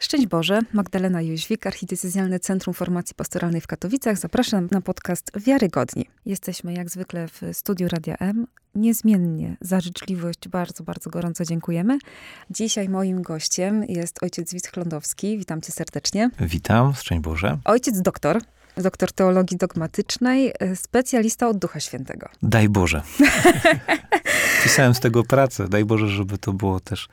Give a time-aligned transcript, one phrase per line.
[0.00, 4.18] Szczęść Boże, Magdalena Jóźwik, Archidiecezjalne Centrum Formacji Pastoralnej w Katowicach.
[4.18, 6.06] Zapraszam na podcast Wiarygodni.
[6.26, 8.46] Jesteśmy jak zwykle w studiu Radia M.
[8.74, 11.98] Niezmiennie za życzliwość bardzo, bardzo gorąco dziękujemy.
[12.50, 15.38] Dzisiaj moim gościem jest ojciec Wit Chlądowski.
[15.38, 16.30] Witam cię serdecznie.
[16.40, 17.58] Witam, szczęść Boże.
[17.64, 18.42] Ojciec doktor,
[18.82, 22.28] doktor teologii dogmatycznej, specjalista od Ducha Świętego.
[22.42, 23.02] Daj Boże.
[24.64, 25.68] Pisałem z tego pracę.
[25.68, 27.08] Daj Boże, żeby to było też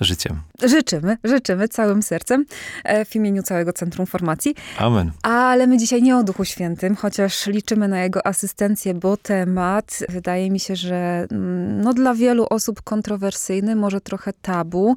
[0.00, 0.40] życiem.
[0.62, 2.44] Życzymy, życzymy całym sercem
[2.84, 4.54] e, w imieniu całego Centrum Formacji.
[4.78, 5.12] Amen.
[5.22, 10.50] Ale my dzisiaj nie o Duchu Świętym, chociaż liczymy na jego asystencję, bo temat wydaje
[10.50, 14.96] mi się, że mm, no, dla wielu osób kontrowersyjny, może trochę tabu,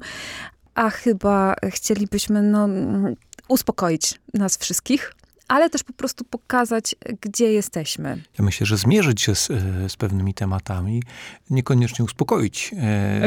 [0.74, 2.68] a chyba chcielibyśmy no,
[3.48, 5.12] uspokoić nas wszystkich
[5.48, 8.22] ale też po prostu pokazać, gdzie jesteśmy.
[8.38, 9.46] Ja myślę, że zmierzyć się z,
[9.88, 11.02] z pewnymi tematami,
[11.50, 12.74] niekoniecznie uspokoić.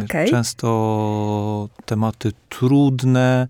[0.05, 0.29] Okay.
[0.29, 3.48] Często tematy trudne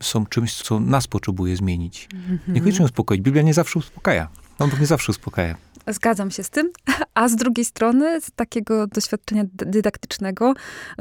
[0.00, 2.08] są czymś, co nas potrzebuje zmienić.
[2.12, 2.52] Mm -hmm.
[2.52, 3.22] Niekoniecznie uspokoić.
[3.22, 4.28] Biblia nie zawsze uspokaja.
[4.58, 5.56] On nie zawsze uspokaja.
[5.86, 6.70] Zgadzam się z tym,
[7.14, 10.54] a z drugiej strony, z takiego doświadczenia dydaktycznego,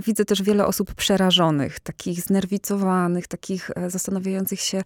[0.05, 4.83] widzę też wiele osób przerażonych, takich znerwicowanych, takich e, zastanawiających się,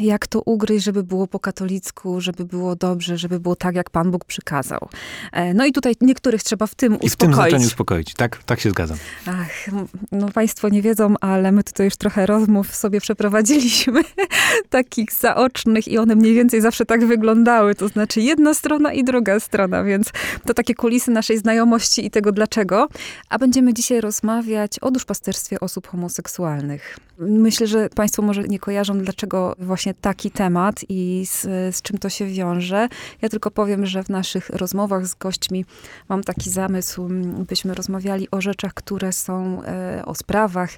[0.00, 4.10] jak to ugryźć, żeby było po katolicku, żeby było dobrze, żeby było tak, jak Pan
[4.10, 4.88] Bóg przykazał.
[5.32, 7.12] E, no i tutaj niektórych trzeba w tym uspokoić.
[7.12, 8.98] I w tym znaczeniu uspokoić, tak, tak się zgadzam.
[9.26, 9.70] Ach,
[10.12, 14.02] no Państwo nie wiedzą, ale my tutaj już trochę rozmów sobie przeprowadziliśmy,
[14.70, 19.37] takich zaocznych i one mniej więcej zawsze tak wyglądały, to znaczy jedna strona i druga
[19.40, 20.10] strona, więc
[20.46, 22.88] to takie kulisy naszej znajomości i tego dlaczego.
[23.28, 26.98] A będziemy dzisiaj rozmawiać o duszpasterstwie osób homoseksualnych.
[27.18, 31.40] Myślę, że Państwo może nie kojarzą, dlaczego właśnie taki temat i z,
[31.76, 32.88] z czym to się wiąże.
[33.22, 35.64] Ja tylko powiem, że w naszych rozmowach z gośćmi
[36.08, 37.08] mam taki zamysł,
[37.48, 40.70] byśmy rozmawiali o rzeczach, które są, e, o sprawach,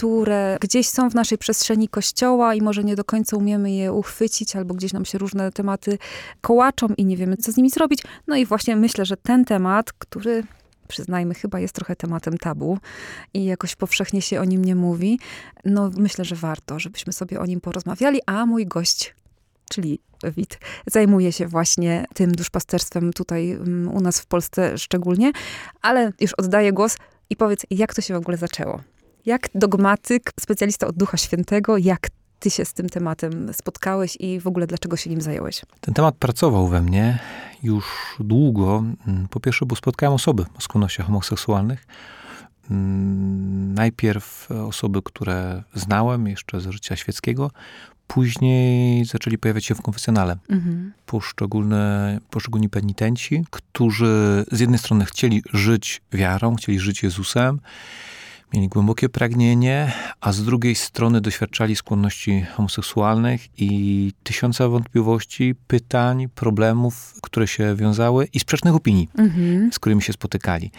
[0.00, 4.56] które gdzieś są w naszej przestrzeni kościoła i może nie do końca umiemy je uchwycić,
[4.56, 5.98] albo gdzieś nam się różne tematy
[6.40, 8.02] kołaczą i nie wiemy, co z nimi zrobić.
[8.26, 10.42] No i właśnie myślę, że ten temat, który
[10.88, 12.78] przyznajmy, chyba jest trochę tematem tabu
[13.34, 15.18] i jakoś powszechnie się o nim nie mówi.
[15.64, 19.14] No myślę, że warto, żebyśmy sobie o nim porozmawiali, a mój gość,
[19.70, 20.00] czyli
[20.36, 25.32] Wit, zajmuje się właśnie tym duszpasterstwem tutaj mm, u nas w Polsce szczególnie,
[25.82, 26.96] ale już oddaję głos
[27.30, 28.80] i powiedz, jak to się w ogóle zaczęło?
[29.26, 32.08] Jak dogmatyk, specjalista od Ducha Świętego, jak
[32.40, 35.62] ty się z tym tematem spotkałeś i w ogóle dlaczego się nim zająłeś?
[35.80, 37.18] Ten temat pracował we mnie
[37.62, 38.84] już długo.
[39.06, 41.86] Mm, po pierwsze, bo spotkałem osoby o skłonnościach homoseksualnych.
[42.70, 47.50] Mm, najpierw osoby, które znałem jeszcze z życia świeckiego,
[48.06, 50.36] później zaczęli pojawiać się w konfesjonale.
[50.48, 50.92] Mhm.
[51.06, 57.60] Poszczególne, poszczególni penitenci, którzy z jednej strony chcieli żyć wiarą, chcieli żyć Jezusem,
[58.54, 67.14] mieli głębokie pragnienie, a z drugiej strony doświadczali skłonności homoseksualnych i tysiąca wątpliwości, pytań, problemów,
[67.22, 69.72] które się wiązały i sprzecznych opinii, mhm.
[69.72, 70.70] z którymi się spotykali.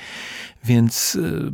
[0.64, 1.52] Więc y,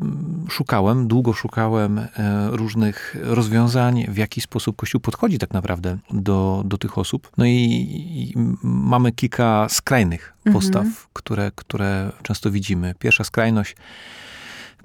[0.50, 2.08] szukałem, długo szukałem y,
[2.48, 7.32] różnych rozwiązań, w jaki sposób Kościół podchodzi tak naprawdę do, do tych osób.
[7.38, 10.96] No i, i mamy kilka skrajnych postaw, mhm.
[11.14, 12.96] które, które często widzimy.
[13.00, 13.76] Pierwsza skrajność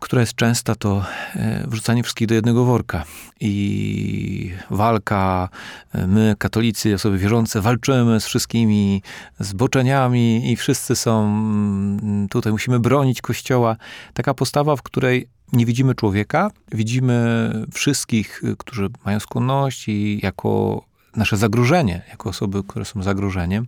[0.02, 1.04] która jest częsta, to
[1.36, 3.04] e, wrzucanie wszystkich do jednego worka.
[3.40, 5.48] I walka,
[5.92, 9.02] e, my, katolicy, osoby wierzące, walczymy z wszystkimi
[9.40, 13.76] zboczeniami i wszyscy są, mm, tutaj musimy bronić Kościoła.
[14.14, 20.84] Taka postawa, w której nie widzimy człowieka, widzimy wszystkich, którzy mają skłonności jako
[21.16, 23.66] nasze zagrożenie, jako osoby, które są zagrożeniem,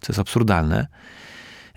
[0.00, 0.86] co jest absurdalne.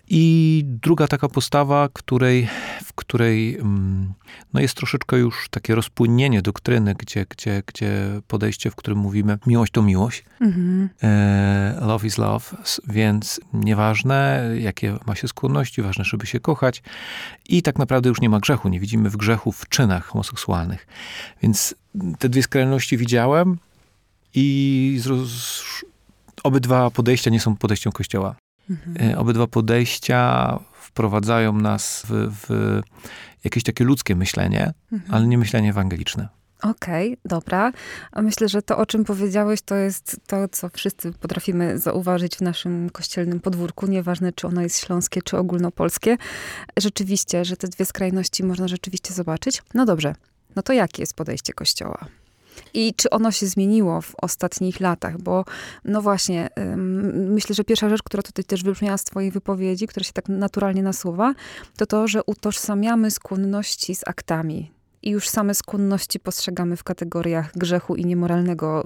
[0.09, 2.47] I druga taka postawa, której,
[2.85, 4.13] w której mm,
[4.53, 9.71] no jest troszeczkę już takie rozpłynnienie doktryny, gdzie, gdzie, gdzie podejście, w którym mówimy miłość
[9.71, 10.89] to miłość, mhm.
[11.03, 12.57] e, love is love,
[12.87, 16.83] więc nieważne jakie ma się skłonności, ważne, żeby się kochać
[17.49, 20.87] i tak naprawdę już nie ma grzechu, nie widzimy w grzechu w czynach homoseksualnych.
[21.43, 21.75] Więc
[22.19, 23.57] te dwie skrajności widziałem
[24.33, 24.99] i
[26.43, 28.35] obydwa podejścia nie są podejściem Kościoła.
[28.69, 29.11] Mhm.
[29.11, 32.81] E, obydwa podejścia wprowadzają nas w, w
[33.43, 35.13] jakieś takie ludzkie myślenie, mhm.
[35.13, 36.27] ale nie myślenie ewangeliczne.
[36.61, 37.71] Okej, okay, dobra.
[38.11, 42.41] A myślę, że to, o czym powiedziałeś, to jest to, co wszyscy potrafimy zauważyć w
[42.41, 46.17] naszym kościelnym podwórku, nieważne czy ono jest śląskie, czy ogólnopolskie.
[46.77, 49.63] Rzeczywiście, że te dwie skrajności można rzeczywiście zobaczyć.
[49.73, 50.15] No dobrze,
[50.55, 52.05] no to jakie jest podejście Kościoła?
[52.73, 55.21] I czy ono się zmieniło w ostatnich latach?
[55.21, 55.45] Bo
[55.85, 56.49] no właśnie,
[57.13, 60.83] myślę, że pierwsza rzecz, która tutaj też wybrzmiała z twojej wypowiedzi, która się tak naturalnie
[60.83, 61.33] nasuwa,
[61.77, 64.71] to to, że utożsamiamy skłonności z aktami.
[65.01, 68.83] i już same skłonności postrzegamy w kategoriach grzechu i niemoralnego,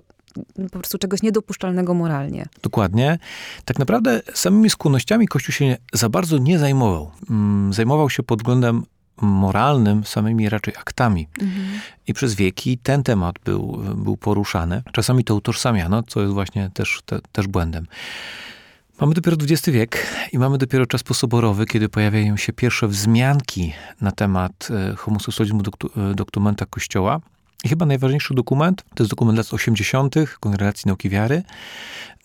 [0.72, 2.46] po prostu czegoś niedopuszczalnego moralnie.
[2.64, 3.20] Dokładnie.
[3.66, 7.12] Tak naprawdę samymi skłonnościami Kościół się za bardzo nie zajmował.
[7.30, 8.84] Mm, zajmował się pod względem
[9.22, 11.28] moralnym samymi raczej aktami.
[11.42, 11.80] Mhm.
[12.08, 14.84] I przez wieki ten temat był, był poruszany.
[14.92, 17.88] Czasami to utożsamiano, co jest właśnie też, te, też błędem.
[19.02, 24.12] Mamy dopiero XX wiek i mamy dopiero czas posoborowy, kiedy pojawiają się pierwsze wzmianki na
[24.12, 27.20] temat e, homoseksualizmu e, dokumenta Kościoła.
[27.64, 30.16] I chyba najważniejszy dokument to jest dokument lat 80.
[30.40, 31.44] Kongregacji Nauki Wiary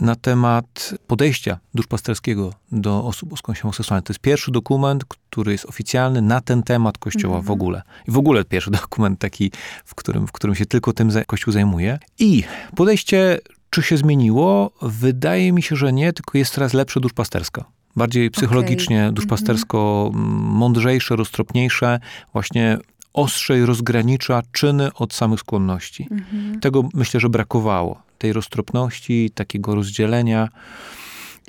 [0.01, 4.05] na temat podejścia duszpasterskiego do osób o skądś homoseksualnych.
[4.05, 7.83] To jest pierwszy dokument, który jest oficjalny na ten temat Kościoła w ogóle.
[8.09, 9.51] I w ogóle pierwszy dokument taki,
[9.85, 11.99] w którym, w którym się tylko tym Kościół zajmuje.
[12.19, 12.45] I
[12.77, 13.39] podejście,
[13.71, 14.71] czy się zmieniło?
[14.83, 17.65] Wydaje mi się, że nie, tylko jest teraz lepsze duszpasterska
[17.97, 19.13] bardziej psychologicznie, okay.
[19.13, 22.01] duszpastersko mm, mądrzejsze, roztropniejsze,
[22.33, 22.79] właśnie
[23.17, 26.09] ostrzej rozgranicza czyny od samych skłonności.
[26.11, 26.61] Mhm.
[26.61, 28.03] Tego myślę, że brakowało.
[28.19, 30.49] Tej roztropności, takiego rozdzielenia.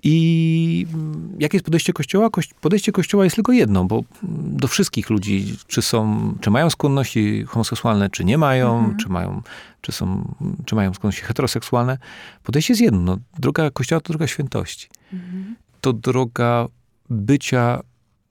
[0.04, 0.88] I
[1.40, 2.30] jakie jest podejście Kościoła?
[2.62, 4.04] Podejście Kościoła jest tylko jedno, bo
[4.42, 8.98] do wszystkich ludzi, czy są, czy mają skłonności homoseksualne, czy nie mają, mhm.
[8.98, 9.42] czy mają,
[9.82, 10.34] czy są,
[10.66, 11.98] czy mają skłonności heteroseksualne,
[12.44, 13.00] podejście jest jedno.
[13.02, 14.88] No, droga Kościoła to droga świętości.
[15.14, 15.56] Mhm.
[15.82, 16.68] To droga
[17.10, 17.82] bycia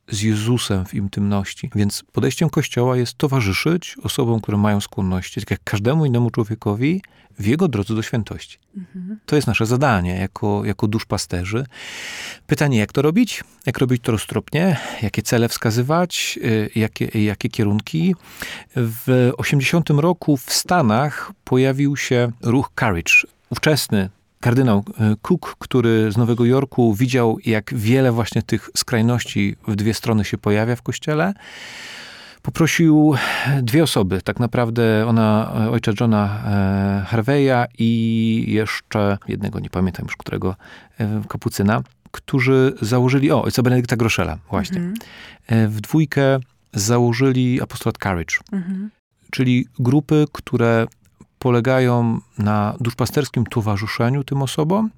[0.08, 1.70] z Jezusem w intymności.
[1.74, 7.02] Więc podejściem Kościoła jest towarzyszyć osobom, które mają skłonności, tak jak każdemu innemu człowiekowi,
[7.38, 8.58] w jego drodze do świętości.
[8.76, 9.18] Mhm.
[9.26, 11.66] To jest nasze zadanie jako, jako duszpasterzy.
[12.46, 13.44] Pytanie, jak to robić?
[13.66, 14.76] Jak robić to roztropnie?
[15.02, 16.38] Jakie cele wskazywać?
[16.44, 18.14] Y, jakie, jakie kierunki?
[18.76, 23.14] W 80 roku w Stanach pojawił się ruch Courage.
[23.50, 24.08] Ówczesny
[24.46, 29.94] kardynał e, Cook, który z Nowego Jorku widział, jak wiele właśnie tych skrajności w dwie
[29.94, 31.34] strony się pojawia w kościele,
[32.43, 33.14] poprosił
[33.62, 40.04] dwie osoby, tak naprawdę ona, e, ojca Johna e, Harveya i jeszcze jednego, nie pamiętam
[40.04, 40.56] już którego,
[41.28, 44.78] kapucyna, którzy założyli, o, ojca Benedykta Groszela, właśnie.
[44.78, 45.70] Mhm.
[45.70, 46.38] W dwójkę
[46.72, 48.90] założyli apostolat Courage, mhm.
[49.31, 50.87] czyli grupy, które
[51.46, 54.90] polegają na duszpasterskim towarzyszeniu tym osobom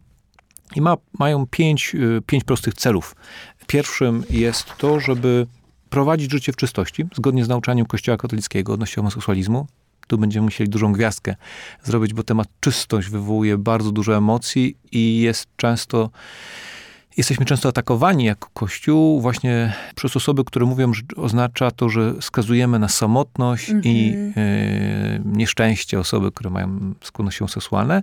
[0.76, 3.16] i ma, mają pięć, y, pięć prostych celów.
[3.66, 5.46] Pierwszym jest to, żeby
[5.90, 9.66] prowadzić życie w czystości, zgodnie z nauczaniem Kościoła katolickiego odnośnie homoseksualizmu.
[10.06, 11.36] Tu będziemy musieli dużą gwiazdkę
[11.84, 16.10] zrobić, bo temat czystość wywołuje bardzo dużo emocji i jest często
[17.18, 22.78] Jesteśmy często atakowani jako Kościół właśnie przez osoby, które mówią, że oznacza to, że skazujemy
[22.78, 23.86] na samotność mm -hmm.
[23.86, 28.02] i y, nieszczęście osoby, które mają skłonności homoseksualne.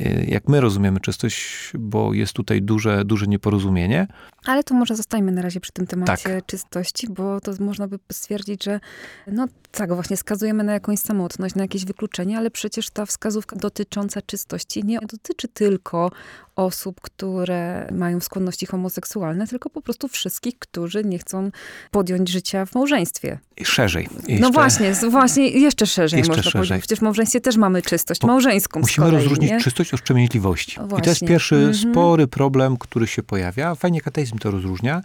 [0.00, 4.06] Y, jak my rozumiemy czystość, bo jest tutaj duże, duże nieporozumienie.
[4.44, 6.46] Ale to może zostańmy na razie przy tym temacie tak.
[6.46, 8.80] czystości, bo to można by stwierdzić, że
[9.26, 14.22] no tak, właśnie skazujemy na jakąś samotność, na jakieś wykluczenie, ale przecież ta wskazówka dotycząca
[14.22, 16.10] czystości nie dotyczy tylko
[16.56, 21.50] osób, które mają skłonności homoseksualne, tylko po prostu wszystkich, którzy nie chcą
[21.90, 23.38] podjąć życia w małżeństwie.
[23.56, 24.08] I szerzej.
[24.12, 26.60] No jeszcze, no właśnie, właśnie jeszcze szerzej jeszcze można szerzej.
[26.60, 26.80] powiedzieć.
[26.80, 29.60] Przecież w małżeństwie też mamy czystość małżeńską Musimy kolei, rozróżnić nie?
[29.60, 30.78] czystość od wstrzemięźliwości.
[30.98, 31.90] I to jest pierwszy mm -hmm.
[31.90, 33.74] spory problem, który się pojawia.
[33.74, 35.02] Fajnie kateizm to rozróżnia.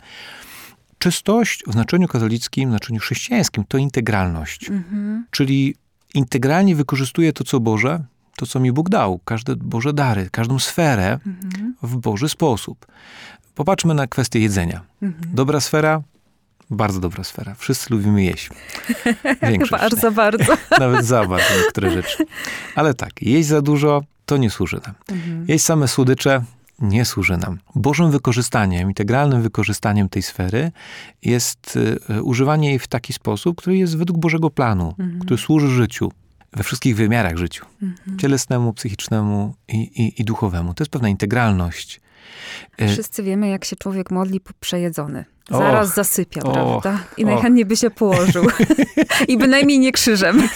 [0.98, 4.70] Czystość w znaczeniu katolickim, w znaczeniu chrześcijańskim to integralność.
[4.70, 5.26] Mhm.
[5.32, 5.76] Czyli
[6.14, 8.04] integralnie wykorzystuje to, co Boże,
[8.36, 11.76] to, co mi Bóg dał, każde Boże dary, każdą sferę mhm.
[11.84, 12.86] w Boży sposób.
[13.56, 14.82] Popatrzmy na kwestię jedzenia.
[15.02, 15.36] Mhm.
[15.36, 16.02] Dobra sfera,
[16.70, 17.56] bardzo dobra sfera.
[17.56, 18.50] Wszyscy lubimy jeść.
[19.50, 19.72] Większość.
[19.72, 20.58] bardzo, bardzo.
[20.80, 22.26] Nawet za bardzo niektóre rzeczy.
[22.76, 24.96] Ale tak, jeść za dużo to nie służy nam.
[25.10, 25.46] Mhm.
[25.48, 26.44] Jeść same słodycze
[26.80, 27.60] nie służy nam.
[27.76, 30.72] Bożym wykorzystaniem, integralnym wykorzystaniem tej sfery
[31.22, 35.20] jest y, używanie jej w taki sposób, który jest według Bożego planu, mhm.
[35.20, 36.12] który służy życiu,
[36.54, 37.66] we wszystkich wymiarach życiu.
[37.82, 38.20] Mhm.
[38.20, 40.74] Cielesnemu, psychicznemu i, i, i duchowemu.
[40.74, 42.02] To jest pewna integralność.
[42.82, 45.26] Y, Wszyscy wiemy, jak się człowiek modli przejedzony.
[45.50, 47.00] Zaraz och, zasypia, och, prawda?
[47.18, 47.70] I najchętniej och.
[47.70, 48.46] by się położył.
[49.28, 50.50] I bynajmniej nie krzyżem.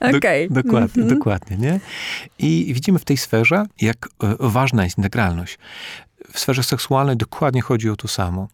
[0.16, 0.48] okay.
[0.50, 1.18] Do, dokładnie, mm -hmm.
[1.18, 1.80] dokładnie, nie?
[2.38, 5.58] I widzimy w tej sferze, jak e, ważna jest integralność.
[6.32, 8.48] W sferze seksualnej dokładnie chodzi o to samo.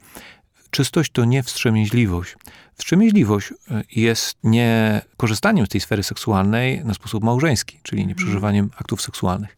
[0.71, 2.37] Czystość to nie wstrzemięźliwość.
[2.75, 8.27] Wstrzemięźliwość e, jest nie korzystaniem z tej sfery seksualnej na sposób małżeński, czyli nie mhm.
[8.27, 9.57] przeżywaniem aktów seksualnych.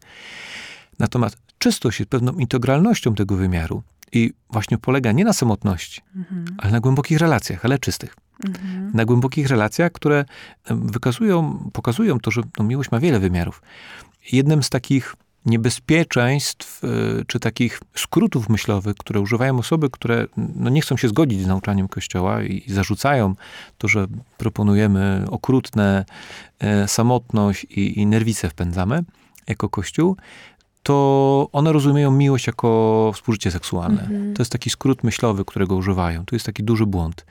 [0.99, 6.45] Natomiast czystość jest pewną integralnością tego wymiaru i właśnie polega nie na samotności, mhm.
[6.57, 8.15] ale na głębokich relacjach, ale czystych.
[8.45, 8.91] Mhm.
[8.93, 10.25] Na głębokich relacjach, które
[10.69, 13.61] wykazują, pokazują to, że no, miłość ma wiele wymiarów.
[14.31, 20.81] Jednym z takich niebezpieczeństw, y, czy takich skrótów myślowych, które używają osoby, które no, nie
[20.81, 23.35] chcą się zgodzić z nauczaniem Kościoła i, i zarzucają
[23.77, 26.05] to, że proponujemy okrutne
[26.59, 29.03] e, samotność i, i nerwice wpędzamy
[29.47, 30.17] jako Kościół,
[30.83, 34.01] to one rozumieją miłość jako współżycie seksualne.
[34.01, 34.33] Mhm.
[34.33, 36.25] To jest taki skrót myślowy, którego używają.
[36.25, 37.25] To jest taki duży błąd.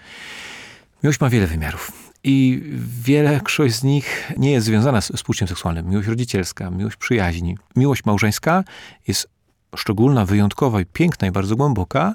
[1.02, 1.92] Miłość ma wiele wymiarów.
[2.24, 2.62] I
[3.04, 5.88] większość z nich nie jest związana z współczuciem seksualnym.
[5.88, 7.58] Miłość rodzicielska, miłość przyjaźni.
[7.76, 8.64] Miłość małżeńska
[9.06, 9.28] jest
[9.76, 12.14] szczególna, wyjątkowa i piękna i bardzo głęboka,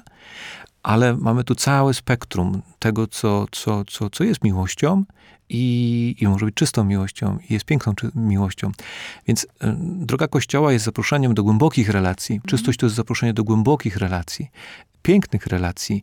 [0.84, 5.04] ale mamy tu całe spektrum tego, co, co, co, co jest miłością
[5.48, 8.72] i, i może być czystą miłością i jest piękną miłością.
[9.26, 9.46] Więc y,
[9.78, 12.40] droga Kościoła jest zaproszeniem do głębokich relacji.
[12.46, 14.50] Czystość to jest zaproszenie do głębokich relacji,
[15.02, 16.02] pięknych relacji,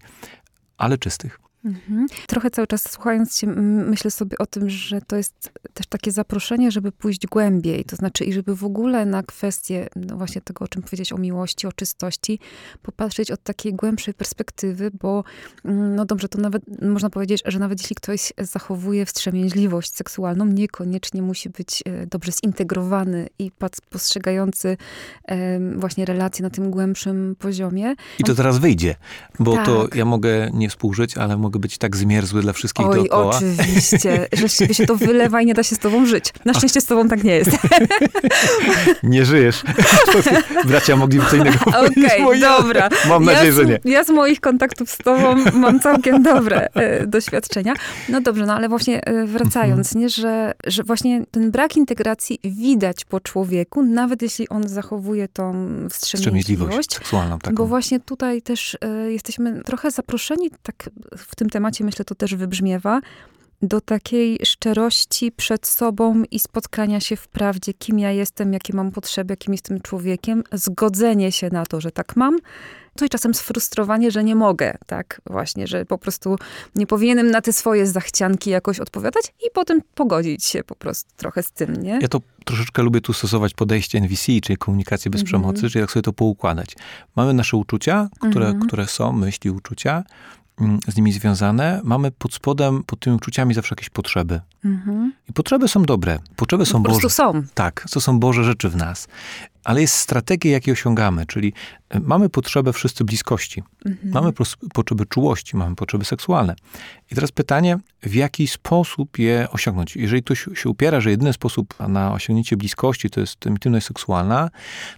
[0.77, 1.39] ale czystych.
[1.65, 2.07] Mhm.
[2.27, 6.71] Trochę cały czas słuchając cię, myślę sobie o tym, że to jest też takie zaproszenie,
[6.71, 10.67] żeby pójść głębiej, to znaczy i żeby w ogóle na kwestię no właśnie tego, o
[10.67, 12.39] czym powiedzieć, o miłości, o czystości,
[12.81, 15.23] popatrzeć od takiej głębszej perspektywy, bo
[15.65, 21.21] mm, no dobrze, to nawet można powiedzieć, że nawet jeśli ktoś zachowuje wstrzemięźliwość seksualną, niekoniecznie
[21.21, 23.51] musi być e, dobrze zintegrowany i
[23.89, 24.77] postrzegający
[25.75, 27.95] właśnie relacje na tym głębszym poziomie.
[28.19, 28.95] I to teraz wyjdzie,
[29.39, 29.65] bo tak.
[29.65, 33.35] to ja mogę nie współżyć, ale mogę mogę być tak zmierzły dla wszystkich Oj, dookoła.
[33.35, 36.33] oczywiście, że ciebie się to wylewa i nie da się z tobą żyć.
[36.45, 37.51] Na szczęście z tobą tak nie jest.
[39.03, 39.63] Nie żyjesz.
[40.67, 42.89] Bracia mogliby co innego Okej, okay, dobra.
[43.09, 43.79] Mam ja nadzieję, z, że nie.
[43.85, 47.73] Ja z moich kontaktów z tobą mam całkiem dobre e, doświadczenia.
[48.09, 50.01] No dobrze, no ale właśnie e, wracając, mhm.
[50.01, 55.67] nie, że, że właśnie ten brak integracji widać po człowieku, nawet jeśli on zachowuje tą
[55.89, 56.93] wstrzemięźliwość.
[56.93, 57.55] seksualną taką.
[57.55, 62.35] Bo właśnie tutaj też e, jesteśmy trochę zaproszeni tak w tym temacie, myślę, to też
[62.35, 63.01] wybrzmiewa,
[63.61, 68.91] do takiej szczerości przed sobą i spotkania się w prawdzie, kim ja jestem, jakie mam
[68.91, 72.37] potrzeby, jakim jestem człowiekiem, zgodzenie się na to, że tak mam,
[72.95, 76.35] to i czasem sfrustrowanie, że nie mogę, tak, właśnie, że po prostu
[76.75, 81.43] nie powinienem na te swoje zachcianki jakoś odpowiadać i potem pogodzić się po prostu trochę
[81.43, 81.99] z tym, nie?
[82.01, 85.29] Ja to troszeczkę lubię tu stosować podejście NVC, czyli komunikację bez mm -hmm.
[85.29, 86.75] przemocy, czyli jak sobie to poukładać.
[87.15, 88.67] Mamy nasze uczucia, które, mm -hmm.
[88.67, 90.03] które są, myśli, uczucia,
[90.87, 94.41] z nimi związane, mamy pod spodem, pod tymi uczuciami zawsze jakieś potrzeby.
[94.65, 95.13] Mhm.
[95.29, 96.19] I potrzeby są dobre.
[96.35, 97.09] Potrzeby są po Boże.
[97.09, 97.43] są.
[97.53, 99.07] Tak, to są Boże rzeczy w nas.
[99.63, 101.53] Ale jest strategia, jakiej osiągamy, czyli
[101.89, 103.63] e, mamy potrzebę wszyscy bliskości.
[103.85, 104.13] Mhm.
[104.13, 104.31] Mamy
[104.73, 106.55] potrzeby czułości, mamy potrzeby seksualne.
[107.11, 109.95] I teraz pytanie, w jaki sposób je osiągnąć?
[109.95, 114.49] Jeżeli ktoś się upiera, że jedyny sposób na osiągnięcie bliskości to jest intymność seksualna,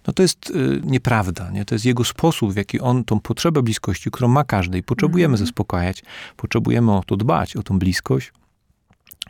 [0.06, 1.50] no to jest y, nieprawda.
[1.50, 1.64] Nie?
[1.64, 5.32] To jest jego sposób, w jaki on tą potrzebę bliskości, którą ma każdy i potrzebujemy
[5.32, 5.46] mhm.
[5.46, 6.02] zaspokajać,
[6.36, 8.32] potrzebujemy o to dbać, o tą bliskość,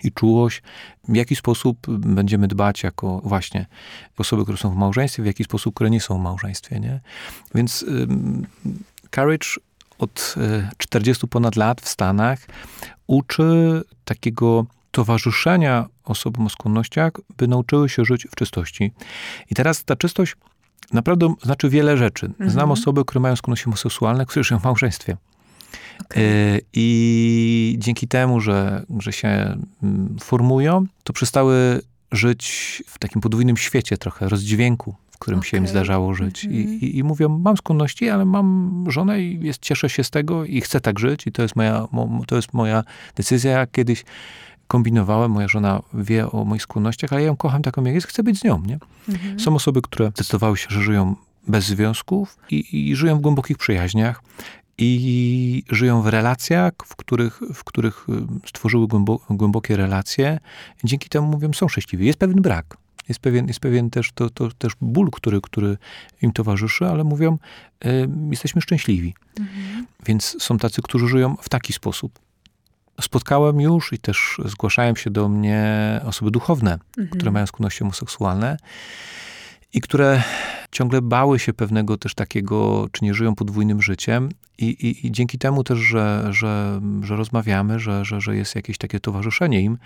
[0.02, 0.62] i czułość,
[1.08, 3.66] w jaki sposób będziemy dbać jako właśnie
[4.18, 7.00] osoby, które są w małżeństwie, w jaki sposób, które nie są w małżeństwie, nie?
[7.54, 8.46] Więc um,
[9.10, 9.48] Courage
[9.98, 10.34] od
[10.78, 12.38] 40 e, ponad lat w Stanach
[13.06, 18.92] uczy takiego towarzyszenia osobom o skłonnościach, by nauczyły się żyć w czystości.
[19.50, 20.36] I teraz ta czystość
[20.92, 22.26] naprawdę znaczy wiele rzeczy.
[22.26, 22.70] Znam mhm.
[22.70, 25.16] osoby, które mają skłonności homoseksualne, które żyją w małżeństwie.
[26.04, 26.60] Okay.
[26.72, 31.80] I dzięki temu, że, że się mm, formują, to przestały
[32.12, 35.50] żyć w takim podwójnym świecie trochę, rozdźwięku, w którym okay.
[35.50, 36.44] się im zdarzało żyć.
[36.44, 36.60] Mm -hmm.
[36.60, 36.80] I, mhm.
[36.80, 40.60] i, I, mówią, mam skłonności, ale mam żonę i jest, cieszę się z tego i
[40.60, 41.88] chcę tak żyć i to jest moja,
[42.26, 42.84] to jest moja
[43.16, 43.50] decyzja.
[43.50, 44.04] Ja kiedyś
[44.66, 48.22] kombinowałem, moja żona wie o moich skłonnościach, ale ja ją kocham taką, jak jest, chcę
[48.22, 48.78] być z nią, nie?
[49.08, 49.40] Mm -hmm.
[49.40, 51.14] Są osoby, które zdecydowały się, że żyją
[51.48, 54.22] bez związków i, i, żyją w głębokich przyjaźniach
[54.78, 58.86] i żyją w relacjach, w których, w których y, stworzyły
[59.30, 60.40] głębokie relacje.
[60.84, 62.06] Dzięki temu, mówią, są szczęśliwi.
[62.06, 62.76] Jest pewien brak.
[63.08, 65.78] Jest pewien, jest pewien też, to, to, też ból, który, który
[66.22, 67.38] im towarzyszy, ale mówią,
[67.84, 69.14] y, jesteśmy szczęśliwi.
[69.40, 69.86] Mhm.
[70.06, 72.18] Więc są tacy, którzy żyją w taki sposób.
[73.00, 75.64] Spotkałem już i też zgłaszają się do mnie
[76.04, 77.08] osoby duchowne, mhm.
[77.08, 78.56] które mają skłonności homoseksualne
[79.74, 80.22] i które
[80.70, 84.28] ciągle bały się pewnego też takiego, czy nie żyją podwójnym życiem.
[84.58, 88.78] I, i, i dzięki temu też, że, że, że rozmawiamy, że, że, że jest jakieś
[88.78, 89.78] takie towarzyszenie im,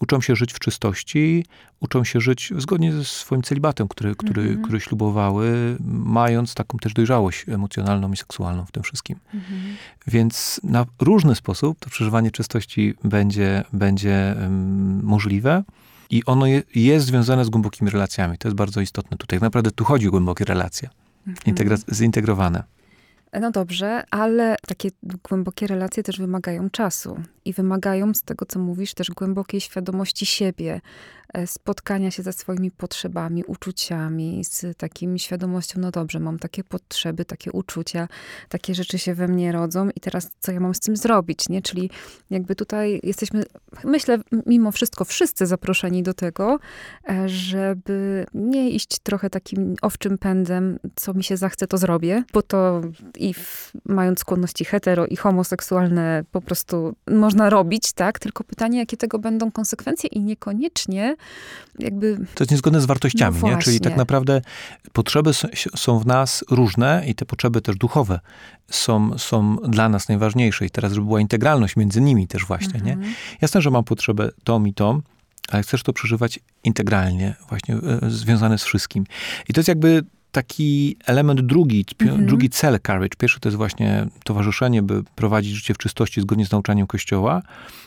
[0.00, 1.44] uczą się żyć w czystości,
[1.80, 4.62] uczą się żyć zgodnie ze swoim celibatem, który, który, mhm.
[4.62, 9.18] który ślubowały, mając taką też dojrzałość emocjonalną i seksualną w tym wszystkim.
[9.34, 9.60] Mhm.
[10.06, 15.62] Więc na różny sposób to przeżywanie czystości będzie, będzie um, możliwe.
[16.10, 18.38] I ono je, jest związane z głębokimi relacjami.
[18.38, 19.40] To jest bardzo istotne tutaj.
[19.40, 20.88] Naprawdę tu chodzi o głębokie relacje,
[21.26, 21.78] mhm.
[21.92, 22.62] zintegrowane.
[23.40, 24.90] No dobrze, ale takie
[25.28, 30.80] głębokie relacje też wymagają czasu i wymagają, z tego co mówisz, też głębokiej świadomości siebie,
[31.46, 37.52] spotkania się ze swoimi potrzebami, uczuciami, z takim świadomością, no dobrze, mam takie potrzeby, takie
[37.52, 38.08] uczucia,
[38.48, 41.62] takie rzeczy się we mnie rodzą i teraz co ja mam z tym zrobić, nie?
[41.62, 41.90] Czyli
[42.30, 43.44] jakby tutaj jesteśmy,
[43.84, 46.58] myślę, mimo wszystko wszyscy zaproszeni do tego,
[47.08, 52.42] e, żeby nie iść trochę takim owczym pędem, co mi się zachce, to zrobię, bo
[52.42, 52.80] to
[53.18, 58.18] i w, mając skłonności hetero i homoseksualne po prostu można robić, tak?
[58.18, 61.15] Tylko pytanie, jakie tego będą konsekwencje i niekoniecznie
[61.78, 62.16] jakby...
[62.34, 63.58] To jest niezgodne z wartościami, No nie?
[63.58, 64.42] Czyli tak naprawdę
[64.92, 65.30] potrzeby
[65.76, 68.20] są w nas różne i te potrzeby też duchowe
[68.70, 70.66] są, są dla nas najważniejsze.
[70.66, 72.92] I teraz, żeby była integralność między nimi też właśnie, nie?
[72.92, 73.14] Mhm.
[73.40, 75.02] Jasne, że mam potrzebę tą i tą,
[75.48, 79.04] ale chcesz to przeżywać integralnie, właśnie e, związane z wszystkim.
[79.48, 82.26] I to jest jakby taki element drugi, Mhm.
[82.26, 83.16] drugi cel Courage.
[83.18, 87.42] Pierwszy to jest właśnie towarzyszenie, by prowadzić życie w czystości zgodnie z nauczaniem Kościoła.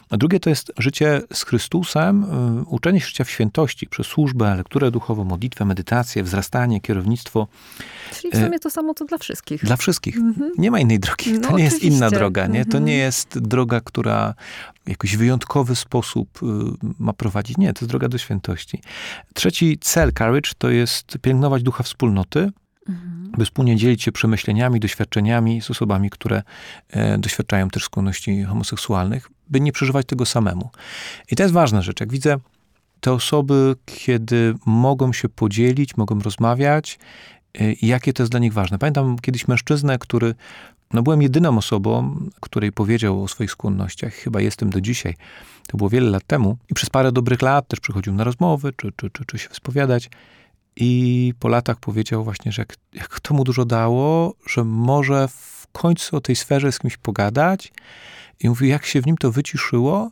[0.09, 4.55] A drugie to jest życie z Chrystusem, y, uczenie się życia w świętości przez służbę,
[4.55, 7.47] lekturę duchową, modlitwę, medytację, wzrastanie, kierownictwo.
[8.13, 9.65] Czyli w sumie to samo to dla wszystkich.
[9.65, 10.17] Dla wszystkich.
[10.17, 10.51] Mhm.
[10.57, 11.33] Nie ma innej drogi.
[11.33, 11.97] No to nie jest oczywiście.
[11.97, 12.47] inna droga.
[12.47, 12.65] Nie?
[12.65, 12.85] To Mhm.
[12.85, 14.33] nie jest droga, która
[14.85, 16.45] w jakiś wyjątkowy sposób y,
[16.99, 17.57] ma prowadzić.
[17.57, 18.81] Nie, to jest droga do świętości.
[19.33, 22.51] Trzeci cel Courage to jest pielęgnować ducha wspólnoty,
[22.87, 23.31] Mhm.
[23.37, 26.43] by wspólnie dzielić się przemyśleniami, doświadczeniami z osobami, które
[26.89, 30.69] e, doświadczają też skłonności homoseksualnych, by nie przeżywać tego samemu.
[31.31, 31.99] I to jest ważna rzecz.
[31.99, 32.37] Jak widzę
[32.99, 36.99] te osoby, kiedy mogą się podzielić, mogą rozmawiać,
[37.59, 38.79] e, jakie to jest dla nich ważne.
[38.79, 40.35] Pamiętam kiedyś mężczyznę, który,
[40.93, 45.15] no byłem jedyną osobą, której powiedział o swoich skłonnościach, chyba jestem do dzisiaj.
[45.67, 46.57] To było wiele lat temu.
[46.69, 50.09] I przez parę dobrych lat też przychodził na rozmowy, czy, czy, czy, czy się wyspowiadać.
[50.75, 55.67] I po latach powiedział właśnie, że jak, jak to mu dużo dało, że może w
[55.71, 57.73] końcu o tej sferze z kimś pogadać.
[58.39, 60.11] I mówi, jak się w nim to wyciszyło,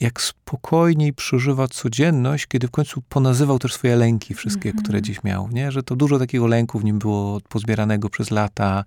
[0.00, 4.84] jak spokojniej przeżywa codzienność, kiedy w końcu ponazywał też swoje lęki, wszystkie, Mhm.
[4.84, 5.72] które gdzieś miał, nie?
[5.72, 8.84] Że to dużo takiego lęku w nim było pozbieranego przez lata,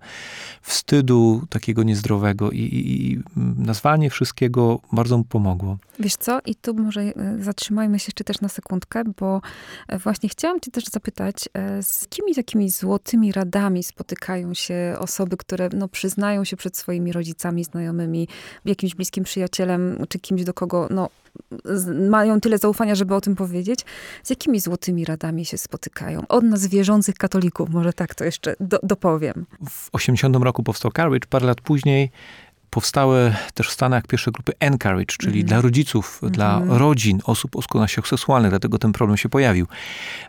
[0.62, 3.22] wstydu takiego niezdrowego i, i, i
[3.56, 5.78] nazwanie wszystkiego bardzo mu pomogło.
[5.98, 6.40] Wiesz co?
[6.46, 9.40] I tu może e, zatrzymajmy się jeszcze też na sekundkę, bo
[9.88, 15.36] e, właśnie chciałam cię też zapytać, e, z jakimi takimi złotymi radami spotykają się osoby,
[15.36, 18.28] które no, przyznają się przed swoimi rodzicami, znajomymi,
[18.64, 21.01] jakimś bliskim przyjacielem, czy kimś, do kogo no,
[22.10, 23.80] mają tyle zaufania, żeby o tym powiedzieć.
[24.22, 26.26] Z jakimi złotymi radami się spotykają?
[26.28, 29.46] Od nas wierzących katolików, może tak to jeszcze do, dopowiem.
[29.70, 32.10] W 80 roku powstał Courage, parę lat później
[32.72, 35.46] powstały też w Stanach pierwsze grupy Encourage, czyli Mhm.
[35.46, 36.78] dla rodziców, dla Mhm.
[36.78, 39.66] rodzin osób o skłonnościach seksualnych, dlatego ten problem się pojawił.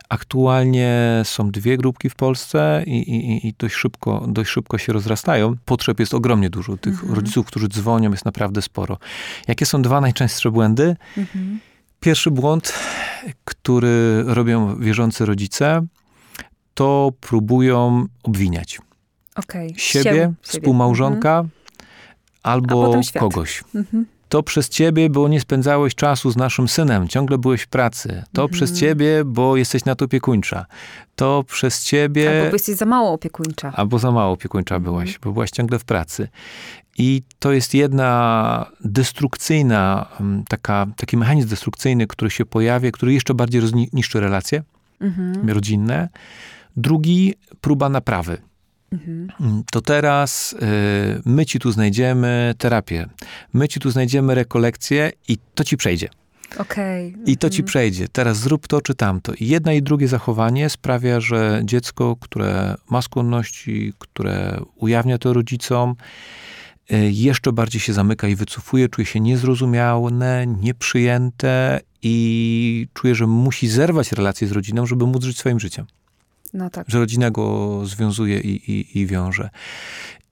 [0.08, 5.54] Aktualnie są dwie grupki w Polsce i, i, i dość, szybko, dość szybko się rozrastają.
[5.64, 6.76] Potrzeb jest ogromnie dużo.
[6.76, 7.14] Tych Mhm.
[7.14, 8.98] rodziców, którzy dzwonią, jest naprawdę sporo.
[9.48, 10.96] Jakie są dwa najczęstsze błędy?
[11.18, 11.60] Mhm.
[12.00, 12.74] Pierwszy błąd,
[13.44, 15.86] który robią wierzący rodzice,
[16.74, 18.78] to próbują obwiniać
[19.36, 19.74] Okej.
[19.76, 21.44] siebie, Się- współmałżonka A
[22.44, 23.64] albo kogoś.
[23.74, 24.06] Mhm.
[24.28, 28.08] To przez ciebie, bo nie spędzałeś czasu z naszym synem, ciągle byłeś w pracy.
[28.32, 28.48] To Mhm.
[28.50, 30.66] przez ciebie, bo jesteś nadopiekuńcza.
[31.16, 33.72] To przez ciebie, Albo jesteś za mało opiekuńcza.
[33.76, 34.92] albo za mało opiekuńcza Mhm.
[34.92, 36.28] byłaś, bo byłaś ciągle w pracy.
[36.98, 43.34] I to jest jedna destrukcyjna, mm, taka, taki mechanizm destrukcyjny, który się pojawia, który jeszcze
[43.34, 44.62] bardziej niszczy relacje
[45.00, 45.50] Mhm.
[45.50, 46.08] rodzinne.
[46.76, 48.38] Drugi, próba naprawy.
[48.94, 49.28] Mhm.
[49.40, 50.56] Mm, to teraz y,
[51.24, 53.06] my ci tu znajdziemy terapię,
[53.52, 56.08] my ci tu znajdziemy rekolekcję i to ci przejdzie.
[56.58, 57.14] Okej.
[57.26, 57.66] I to ci Mhm.
[57.66, 58.08] przejdzie.
[58.08, 59.32] Teraz zrób to czy tamto.
[59.34, 65.94] I jedno i drugie zachowanie sprawia, że dziecko, które ma skłonności, które ujawnia to rodzicom,
[66.92, 73.68] y, jeszcze bardziej się zamyka i wycofuje, czuje się niezrozumiane, nieprzyjęte i czuje, że musi
[73.68, 75.86] zerwać relacje z rodziną, żeby móc żyć swoim życiem
[76.54, 76.86] No tak.
[76.90, 79.50] że rodzina go związuje i, i, i wiąże.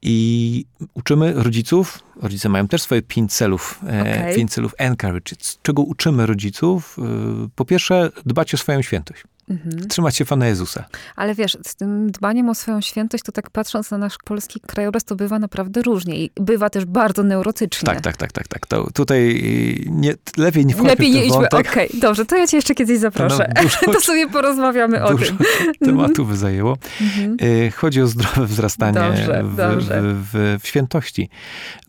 [0.03, 4.37] I uczymy rodziców, rodzice mają też swoje pięć celów, e, Okej.
[4.37, 5.37] pięć celów encourage.
[5.63, 6.97] Czego uczymy rodziców?
[6.99, 9.23] E, Po pierwsze, dbać o swoją świętość.
[9.51, 9.89] Mhm.
[9.89, 10.85] Trzymać się Pana Jezusa.
[11.17, 15.05] Ale wiesz, z tym dbaniem o swoją świętość, to tak patrząc na nasz polski krajobraz,
[15.05, 16.25] to bywa naprawdę różnie.
[16.25, 17.87] I bywa też bardzo neurotycznie.
[17.87, 18.67] Tak, tak, tak, tak, tak.
[18.67, 19.43] To tutaj
[19.91, 21.49] nie, lepiej nie wchodźmy Lepiej nie idźmy.
[21.49, 23.53] Okej, dobrze, to ja cię jeszcze kiedyś zaproszę.
[23.55, 25.39] To nam dużo- to sobie porozmawiamy o tym.
[25.85, 26.77] tematu by zajęło.
[27.01, 27.37] Mhm.
[27.67, 30.03] E, Chodzi o zdrowe wzrastanie Dobrze, w, dobrze.
[30.03, 31.29] W, w, w świętości.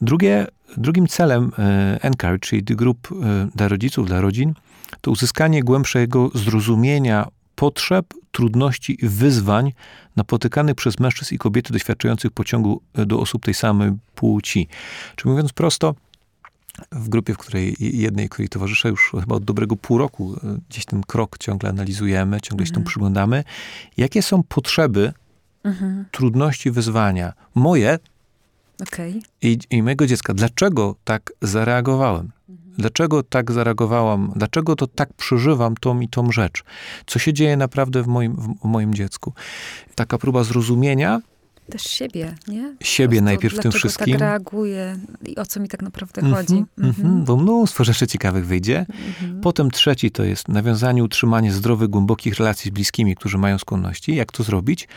[0.01, 3.07] Drugie, drugim celem e, Encourage, czyli tych grup
[3.55, 4.53] dla rodziców, dla rodzin,
[5.01, 9.73] to uzyskanie głębszego zrozumienia potrzeb trudności i wyzwań
[10.15, 14.67] napotykanych przez mężczyzn i kobiety doświadczających pociągu do osób tej samej płci.
[15.15, 15.95] Czy mówiąc prosto,
[16.91, 20.85] w grupie, w której jednej, której towarzyszę już chyba od dobrego pół roku, e, gdzieś
[20.85, 22.73] ten krok ciągle analizujemy, ciągle się mhm.
[22.73, 23.43] temu przyglądamy.
[23.97, 25.13] Jakie są potrzeby,
[25.63, 26.05] mhm.
[26.11, 27.99] trudności, wyzwania moje
[28.81, 29.19] okay.
[29.41, 30.33] i, i mojego dziecka?
[30.33, 32.31] Dlaczego tak zareagowałem?
[32.77, 34.33] Dlaczego tak zareagowałam?
[34.35, 36.63] Dlaczego to tak przeżywam tą i tą rzecz?
[37.05, 39.33] Co się dzieje naprawdę w moim, w moim dziecku?
[39.95, 41.21] Taka próba zrozumienia
[41.69, 42.75] też siebie, nie?
[42.81, 44.13] Siebie najpierw w tym wszystkim.
[44.13, 46.65] tak reaguje i o co mi tak naprawdę mm -hmm, chodzi.
[46.77, 48.85] Mm -hmm, bo mnóstwo rzeczy ciekawych wyjdzie.
[48.89, 49.41] Mm -hmm.
[49.41, 54.15] Potem trzeci to jest nawiązanie, utrzymanie zdrowych, głębokich relacji z bliskimi, którzy mają skłonności.
[54.15, 54.87] Jak to zrobić?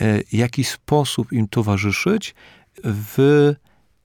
[0.00, 2.34] E, jaki sposób im towarzyszyć
[2.84, 3.54] w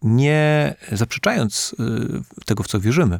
[0.01, 3.19] nie zaprzeczając e, tego, w co wierzymy.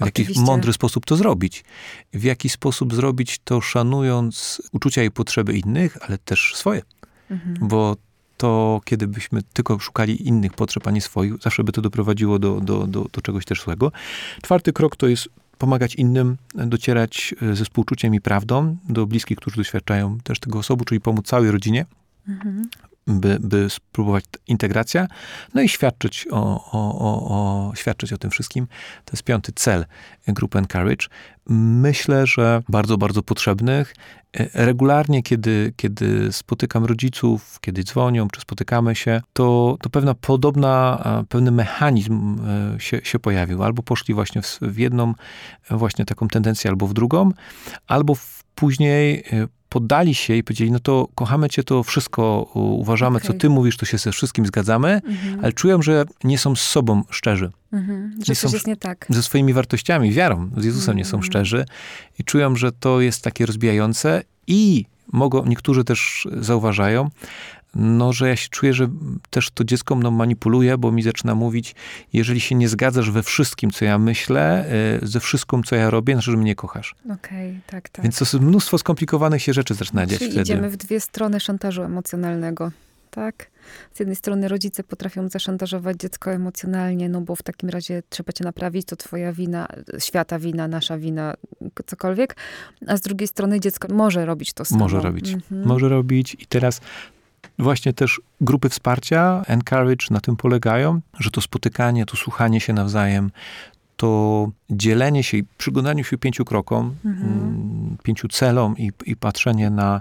[0.00, 1.64] W jaki mądry sposób to zrobić.
[2.12, 6.82] W jaki sposób zrobić to, szanując uczucia i potrzeby innych, ale też swoje.
[7.30, 7.68] Mhm.
[7.68, 7.96] Bo
[8.36, 12.60] to kiedy byśmy tylko szukali innych potrzeb, a nie swoich, zawsze by to doprowadziło do,
[12.60, 13.92] do, do, do czegoś też złego.
[14.42, 19.56] Czwarty krok to jest pomagać innym, docierać e, ze współczuciem i prawdą do bliskich, którzy
[19.56, 21.86] doświadczają też tego osobu, czyli pomóc całej rodzinie.
[22.28, 22.68] Mhm
[23.06, 25.06] by, by spróbować integracja,
[25.54, 28.66] no i świadczyć o, o, o, o, świadczyć o tym wszystkim.
[29.04, 29.86] To jest piąty cel
[30.28, 31.06] grupy Encourage.
[31.48, 33.94] Myślę, że bardzo, bardzo potrzebnych.
[34.54, 41.50] Regularnie, kiedy, kiedy spotykam rodziców, kiedy dzwonią, czy spotykamy się, to, to pewna podobna, pewny
[41.50, 42.36] mechanizm
[42.76, 43.62] e, się, się pojawił.
[43.62, 45.14] Albo poszli właśnie w, w jedną
[45.70, 47.30] właśnie taką tendencję, albo w drugą,
[47.86, 53.16] albo w, później e, poddali się i powiedzieli, no to kochamy cię, to wszystko uważamy,
[53.16, 53.26] okay.
[53.26, 55.38] co ty mówisz, to się ze wszystkim zgadzamy, mhm.
[55.42, 57.50] ale czują, że nie są z sobą szczerzy.
[57.72, 58.10] Mhm.
[58.10, 59.06] Że nie coś są, jest nie tak.
[59.10, 60.98] Ze swoimi wartościami, wiarą, z Jezusem mhm.
[60.98, 61.22] nie są mhm.
[61.22, 61.64] szczerzy
[62.18, 67.10] i czują, że to jest takie rozbijające i mogą, niektórzy też zauważają,
[67.76, 68.88] no, że ja się czuję, że
[69.30, 71.74] też to dziecko mną manipuluje, bo mi zaczyna mówić,
[72.12, 74.66] jeżeli się nie zgadzasz we wszystkim, co ja myślę,
[75.02, 76.94] e, ze wszystkim, co ja robię, znaczy, że mnie kochasz.
[77.04, 78.02] Okej, okay, tak, tak.
[78.02, 80.40] Więc to jest mnóstwo skomplikowanych się rzeczy zaczyna dziać wtedy.
[80.40, 82.70] idziemy w dwie strony szantażu emocjonalnego,
[83.10, 83.50] tak?
[83.94, 88.44] Z jednej strony rodzice potrafią zaszantażować dziecko emocjonalnie, no bo w takim razie trzeba cię
[88.44, 91.34] naprawić, to twoja wina, świata wina, nasza wina,
[91.86, 92.36] cokolwiek.
[92.86, 94.78] A z drugiej strony dziecko może robić to samo.
[94.78, 95.32] Może robić.
[95.32, 95.66] Mhm.
[95.66, 96.80] Może robić i teraz
[97.58, 103.30] Właśnie też grupy wsparcia, encourage na tym polegają, że to spotykanie, to słuchanie się nawzajem,
[103.96, 107.32] to dzielenie się i przyglądanie się pięciu krokom, mhm.
[107.32, 110.00] Mm, pięciu celom i, i patrzenie na,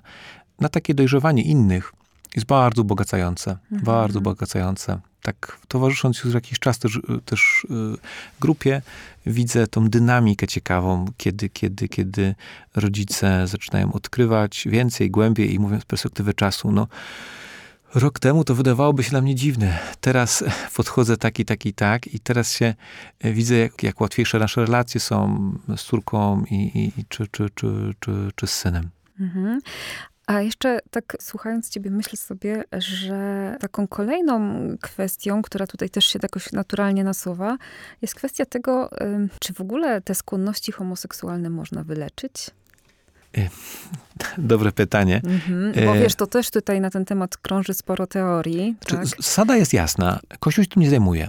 [0.60, 1.94] na takie dojrzewanie innych
[2.36, 3.52] jest bardzo bogacające.
[3.52, 3.84] Mhm.
[3.84, 7.98] Bardzo bogacające tak towarzysząc już jakiś czas też, też y,
[8.40, 8.82] grupie,
[9.26, 12.36] widzę tą dynamikę ciekawą, kiedy, kiedy, kiedy
[12.76, 16.88] rodzice zaczynają odkrywać więcej, głębiej i mówiąc z perspektywy czasu, no
[17.96, 19.80] Rok temu to wydawałoby się dla mnie dziwne.
[20.02, 20.44] Teraz
[20.76, 21.74] podchodzę tak i tak i
[22.14, 22.74] i teraz się
[23.20, 27.94] e, widzę, jak, jak łatwiejsze nasze relacje są z córką i, i czy, czy, czy,
[28.00, 28.90] czy, czy z synem.
[29.20, 29.60] Mhm.
[30.28, 36.20] A jeszcze tak słuchając ciebie, myślę sobie, że taką kolejną kwestią, która tutaj też się
[36.24, 37.58] jakoś naturalnie nasuwa,
[38.02, 38.90] jest kwestia tego,
[39.40, 42.52] czy w ogóle te skłonności homoseksualne można wyleczyć?
[43.38, 43.50] E,
[44.38, 45.22] dobre pytanie.
[45.24, 48.76] Mhm, bo e, wiesz, to też tutaj na ten temat krąży sporo teorii.
[48.88, 49.06] Tak?
[49.06, 50.20] Zasada jest jasna.
[50.40, 51.28] Kościół się tym nie zajmuje.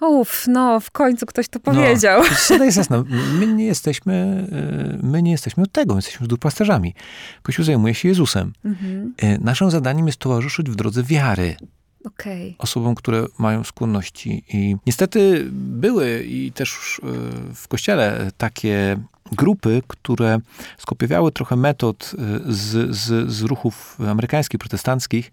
[0.00, 2.22] Uff, no w końcu ktoś to powiedział.
[2.24, 3.04] No, zasada jest jasna.
[3.38, 6.94] My nie jesteśmy, e, my nie jesteśmy od tego, my jesteśmy duszpasterzami.
[7.42, 8.52] Kościół zajmuje się Jezusem.
[8.64, 9.14] Mhm.
[9.40, 11.56] Naszym zadaniem jest towarzyszyć w drodze wiary.
[12.04, 12.54] Okay.
[12.58, 14.44] Osobom, które mają skłonności.
[14.48, 17.00] I niestety były i też
[17.54, 18.98] w kościele takie
[19.32, 20.38] grupy, które
[20.78, 25.30] skopiowały trochę metod y, z, z, z ruchów amerykańskich, protestanckich,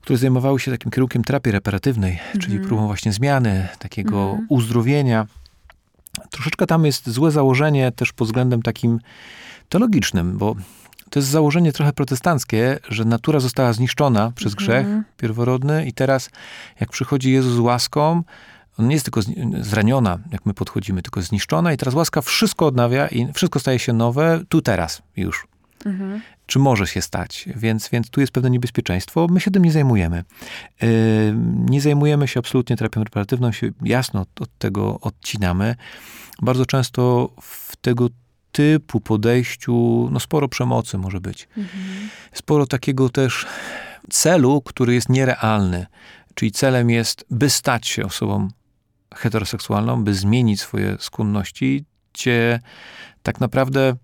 [0.00, 2.68] które zajmowały się takim kierunkiem terapii reparatywnej, czyli mhm.
[2.68, 4.46] próbą właśnie zmiany, takiego mhm.
[4.48, 5.26] uzdrowienia.
[6.30, 8.98] Troszeczkę tam jest złe założenie też pod względem takim
[9.68, 10.56] teologicznym, bo
[11.10, 15.04] to jest założenie trochę protestanckie, że natura została zniszczona przez grzech mhm.
[15.16, 16.30] pierworodny i teraz
[16.80, 18.22] jak przychodzi Jezus z łaską,
[18.78, 19.20] on nie jest tylko
[19.60, 23.92] zraniona, jak my podchodzimy, tylko zniszczona i teraz łaska wszystko odnawia i wszystko staje się
[23.92, 25.46] nowe, tu teraz już.
[25.86, 26.20] Mhm.
[26.46, 27.48] Czy może się stać?
[27.56, 29.26] Więc, więc tu jest pewne niebezpieczeństwo.
[29.30, 30.24] My się tym nie zajmujemy.
[30.82, 30.88] Yy,
[31.68, 35.76] nie zajmujemy się absolutnie terapią reparatywną, się jasno od, od tego odcinamy.
[36.42, 38.08] Bardzo często w tego
[38.52, 41.48] typu podejściu, no sporo przemocy może być.
[41.56, 42.08] Mhm.
[42.32, 43.46] Sporo takiego też
[44.10, 45.86] celu, który jest nierealny.
[46.34, 48.48] Czyli celem jest, by stać się osobą
[49.14, 52.60] heteroseksualną, by zmienić swoje skłonności, gdzie
[53.22, 53.94] tak naprawdę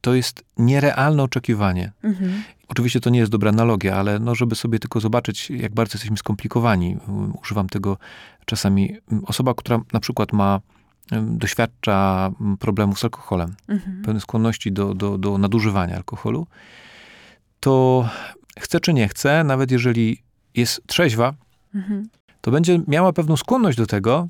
[0.00, 1.92] to jest nierealne oczekiwanie.
[2.02, 2.42] Mhm.
[2.68, 6.16] Oczywiście to nie jest dobra analogia, ale no, żeby sobie tylko zobaczyć, jak bardzo jesteśmy
[6.16, 6.98] skomplikowani.
[7.42, 7.98] Używam tego
[8.44, 8.96] czasami.
[9.26, 10.60] Osoba, która na przykład ma,
[11.22, 14.02] doświadcza problemów z alkoholem, Mhm.
[14.02, 16.46] pewnej skłonności do, do, do nadużywania alkoholu,
[17.60, 18.08] to
[18.58, 20.22] chce czy nie chce, nawet jeżeli
[20.54, 21.34] jest trzeźwa,
[21.74, 22.08] Mhm.
[22.40, 24.28] to będzie miała pewną skłonność do tego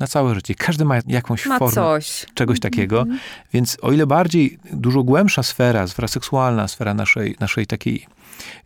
[0.00, 0.54] na całe życie.
[0.54, 2.26] Każdy ma jakąś Ma formę coś.
[2.34, 3.00] czegoś takiego.
[3.00, 3.18] Mhm.
[3.52, 8.06] Więc o ile bardziej, dużo głębsza sfera, sfera seksualna, sfera naszej, naszej takiej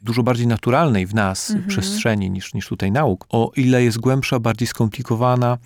[0.02, 1.68] dużo bardziej naturalnej w nas Mhm.
[1.68, 5.58] przestrzeni niż, niż tutaj nauk, o ile jest głębsza, bardziej skomplikowana,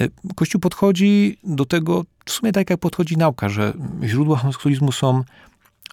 [0.00, 3.72] e, Kościół podchodzi do tego w sumie tak, jak podchodzi nauka, że
[4.04, 5.22] źródła homoseksualizmu są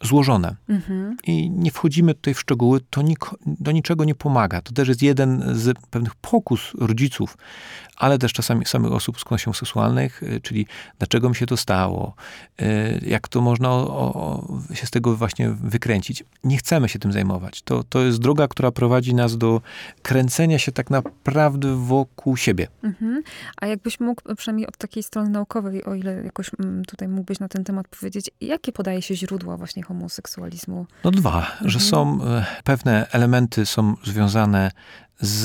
[0.03, 1.17] złożone Mhm.
[1.27, 4.61] i nie wchodzimy tutaj w szczegóły, to nik- do niczego nie pomaga.
[4.61, 7.37] To też jest jeden z pewnych pokus rodziców,
[7.97, 10.67] ale też czasami samych osób z skłonnością seksualnych, y, czyli
[10.99, 12.15] dlaczego mi się to stało,
[12.61, 12.65] y,
[13.07, 16.23] jak to można o, o, się z tego właśnie wykręcić.
[16.43, 17.61] Nie chcemy się tym zajmować.
[17.61, 19.61] To, to jest droga, która prowadzi nas do
[20.01, 22.67] kręcenia się tak naprawdę wokół siebie.
[22.83, 23.23] Mhm.
[23.61, 27.47] A jakbyś mógł, przynajmniej od takiej strony naukowej, o ile jakoś mm, tutaj mógłbyś na
[27.47, 30.85] ten temat powiedzieć, jakie podaje się źródła właśnie homoseksualizmu?
[31.03, 34.71] No dwa, że są e, pewne elementy są związane
[35.19, 35.41] z,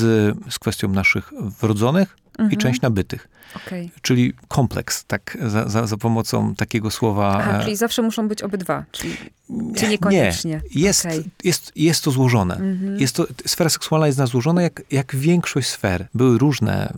[0.49, 2.57] z kwestią naszych wrodzonych i Mhm.
[2.61, 3.27] część nabytych.
[3.55, 3.91] Okej.
[4.01, 7.37] Czyli kompleks, tak, za, za, za pomocą takiego słowa.
[7.39, 9.17] Aha, e, czyli zawsze muszą być obydwa, czyli
[9.49, 10.61] nie, czy niekoniecznie?
[10.75, 11.23] Jest, Okej.
[11.43, 12.55] jest, jest to złożone.
[12.55, 12.99] Mhm.
[12.99, 16.07] Jest to, sfera seksualna jest na złożona jak, jak większość sfer.
[16.13, 16.93] Były różne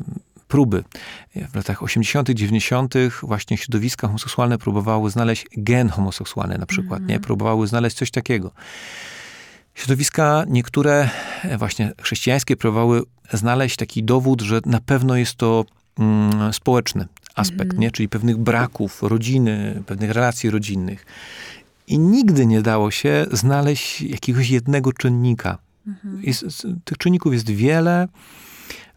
[0.54, 0.84] próby.
[1.52, 2.94] W latach 80., 90.
[3.24, 7.08] właśnie środowiska homoseksualne próbowały znaleźć gen homoseksualny na przykład, Mhm.
[7.10, 7.20] nie?
[7.20, 8.52] Próbowały znaleźć coś takiego.
[9.76, 11.10] Środowiska niektóre,
[11.44, 15.66] e, właśnie chrześcijańskie, próbowały znaleźć taki dowód, że na pewno jest to
[16.00, 17.80] mm, społeczny aspekt, Mhm.
[17.80, 17.92] nie?
[17.92, 21.06] czyli pewnych braków rodziny, pewnych relacji rodzinnych.
[21.88, 25.58] I nigdy nie dało się znaleźć jakiegoś jednego czynnika.
[25.88, 26.22] Mhm.
[26.24, 28.08] Jest, tych czynników jest wiele.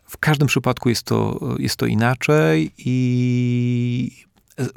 [0.06, 4.26] W każdym przypadku jest to, jest to inaczej i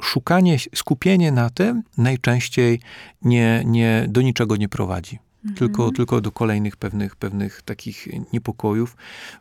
[0.02, 2.80] szukanie, skupienie na tym najczęściej
[3.22, 5.20] nie, nie, do niczego nie prowadzi.
[5.56, 5.96] Tylko, Mhm.
[5.96, 8.98] tylko do kolejnych pewnych, pewnych takich niepokojów.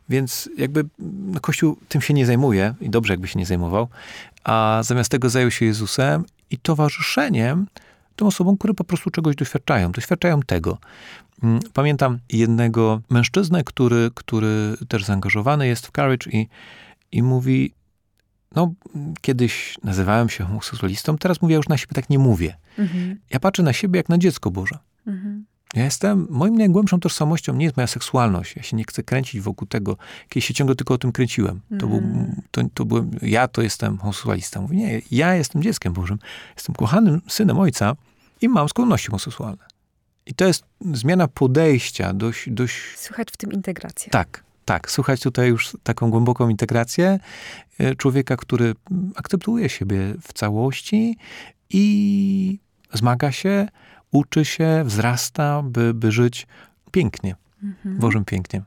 [0.09, 3.87] Więc jakby no, Kościół tym się nie zajmuje i dobrze jakby się nie zajmował,
[4.43, 7.67] a zamiast tego zajął się Jezusem i towarzyszeniem
[8.15, 9.91] tym osobom, które po prostu czegoś doświadczają.
[9.91, 10.77] Doświadczają tego.
[11.43, 16.47] Mm, Pamiętam jednego mężczyznę, który, który też zaangażowany jest w Courage i,
[17.11, 17.73] i mówi,
[18.55, 18.73] no
[19.21, 22.55] kiedyś nazywałem się homoseksualistą, teraz mówię, ja już na siebie tak nie mówię.
[22.77, 23.19] Mhm.
[23.29, 24.77] Ja patrzę na siebie jak na dziecko Boże.
[25.07, 25.45] Mhm.
[25.75, 28.55] Ja jestem, moim najgłębszą tożsamością nie jest moja seksualność.
[28.55, 29.97] Ja się nie chcę kręcić wokół tego.
[30.29, 31.61] Kiedyś się ciągle tylko o tym kręciłem.
[31.79, 32.41] To, był, Mhm.
[32.51, 34.61] to, to byłem, ja to jestem homoseksualista.
[34.61, 36.19] Mówię, nie, ja jestem dzieckiem Bożym.
[36.55, 37.95] Jestem kochanym synem ojca
[38.41, 39.68] i mam skłonności homoseksualne.
[40.25, 44.09] I to jest zmiana podejścia, dość, dość Słychać w tym integrację.
[44.11, 44.91] tak, tak.
[44.91, 47.19] Słuchać tutaj już taką głęboką integrację
[47.79, 48.75] e, człowieka, który
[49.15, 51.17] akceptuje siebie w całości
[51.69, 52.59] i
[52.93, 53.67] zmaga się,
[54.11, 56.47] uczy się, wzrasta, by, by żyć
[56.91, 57.97] pięknie, Mhm.
[57.99, 58.61] Bożym pięknie.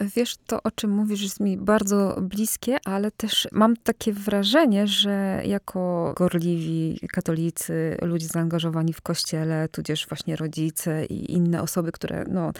[0.00, 5.42] Wiesz, to o czym mówisz jest mi bardzo bliskie, ale też mam takie wrażenie, że
[5.44, 12.52] jako gorliwi katolicy, ludzie zaangażowani w kościele, tudzież właśnie rodzice i inne osoby, które no,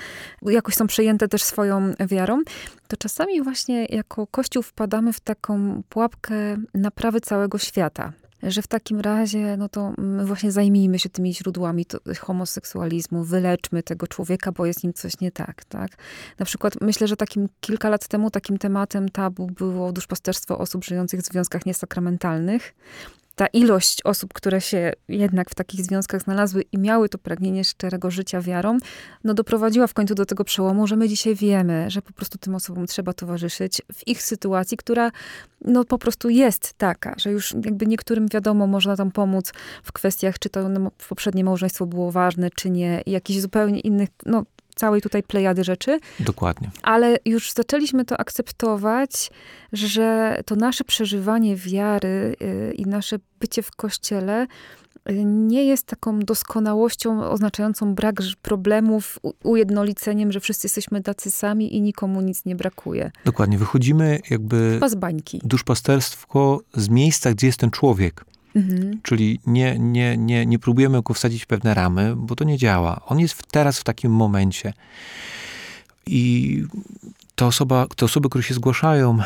[0.42, 2.42] jakoś są przejęte też swoją wiarą,
[2.88, 8.12] to czasami właśnie jako kościół wpadamy w taką pułapkę naprawy całego świata.
[8.48, 9.92] Że w takim razie, no to
[10.24, 11.86] właśnie zajmijmy się tymi źródłami
[12.20, 15.90] homoseksualizmu, wyleczmy tego człowieka, bo jest nim coś nie tak, tak?
[16.38, 21.20] Na przykład myślę, że takim kilka lat temu takim tematem tabu było duszpasterstwo osób żyjących
[21.20, 22.74] w związkach niesakramentalnych.
[23.34, 28.10] Ta ilość osób, które się jednak w takich związkach znalazły i miały to pragnienie szczerego
[28.10, 28.78] życia wiarą,
[29.24, 32.54] no doprowadziła w końcu do tego przełomu, że my dzisiaj wiemy, że po prostu tym
[32.54, 35.10] osobom trzeba towarzyszyć w ich sytuacji, która
[35.64, 40.38] no po prostu jest taka, że już jakby niektórym wiadomo, można tam pomóc w kwestiach,
[40.38, 44.44] czy to no, poprzednie małżeństwo było ważne, czy nie, i jakichś zupełnie innych, no
[44.74, 46.70] całej tutaj plejady rzeczy, Dokładnie.
[46.82, 49.30] ale już zaczęliśmy to akceptować,
[49.72, 54.46] że to nasze przeżywanie wiary y, i nasze bycie w kościele
[55.10, 61.80] y, nie jest taką doskonałością oznaczającą brak problemów, ujednoliceniem, że wszyscy jesteśmy tacy sami i
[61.80, 63.10] nikomu nic nie brakuje.
[63.24, 63.58] Dokładnie.
[63.58, 64.80] Wychodzimy jakby
[65.44, 68.24] duszpasterstwo z miejsca, gdzie jest ten człowiek.
[68.54, 69.00] Mhm.
[69.02, 73.00] Czyli nie, nie, nie, nie próbujemy go wsadzić w pewne ramy, bo to nie działa.
[73.06, 74.72] On jest teraz w takim momencie.
[76.06, 76.62] I
[77.34, 79.18] te, osoba, te osoby, które się zgłaszają,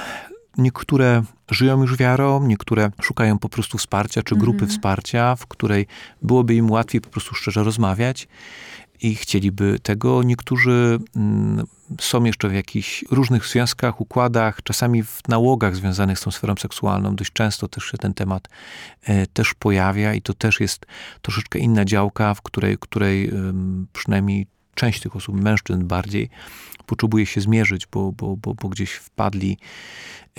[0.58, 4.70] niektóre żyją już wiarą, niektóre szukają po prostu wsparcia, czy grupy Mhm.
[4.70, 5.86] wsparcia, w której
[6.22, 8.28] byłoby im łatwiej po prostu szczerze rozmawiać
[9.02, 10.22] i chcieliby tego.
[10.22, 11.66] Niektórzy mm,
[12.00, 17.16] są jeszcze w jakichś różnych związkach, układach, czasami w nałogach związanych z tą sferą seksualną.
[17.16, 18.48] Dość często też się ten temat
[19.02, 20.86] e, też pojawia i to też jest
[21.22, 23.32] troszeczkę inna działka, w której, której
[23.92, 24.46] przynajmniej
[24.78, 26.30] część tych osób, mężczyzn bardziej,
[26.86, 29.58] potrzebuje się zmierzyć, bo, bo, bo, bo gdzieś wpadli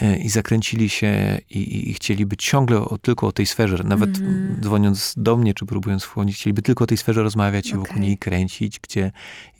[0.02, 4.62] e, i zakręcili się i, i, chcieliby ciągle o, tylko o tej sferze, nawet Mhm.
[4.62, 8.17] dzwoniąc do mnie, czy próbując wchodzić, chcieliby tylko o tej sferze rozmawiać i wokół niej
[8.17, 9.12] kręcić, gdzie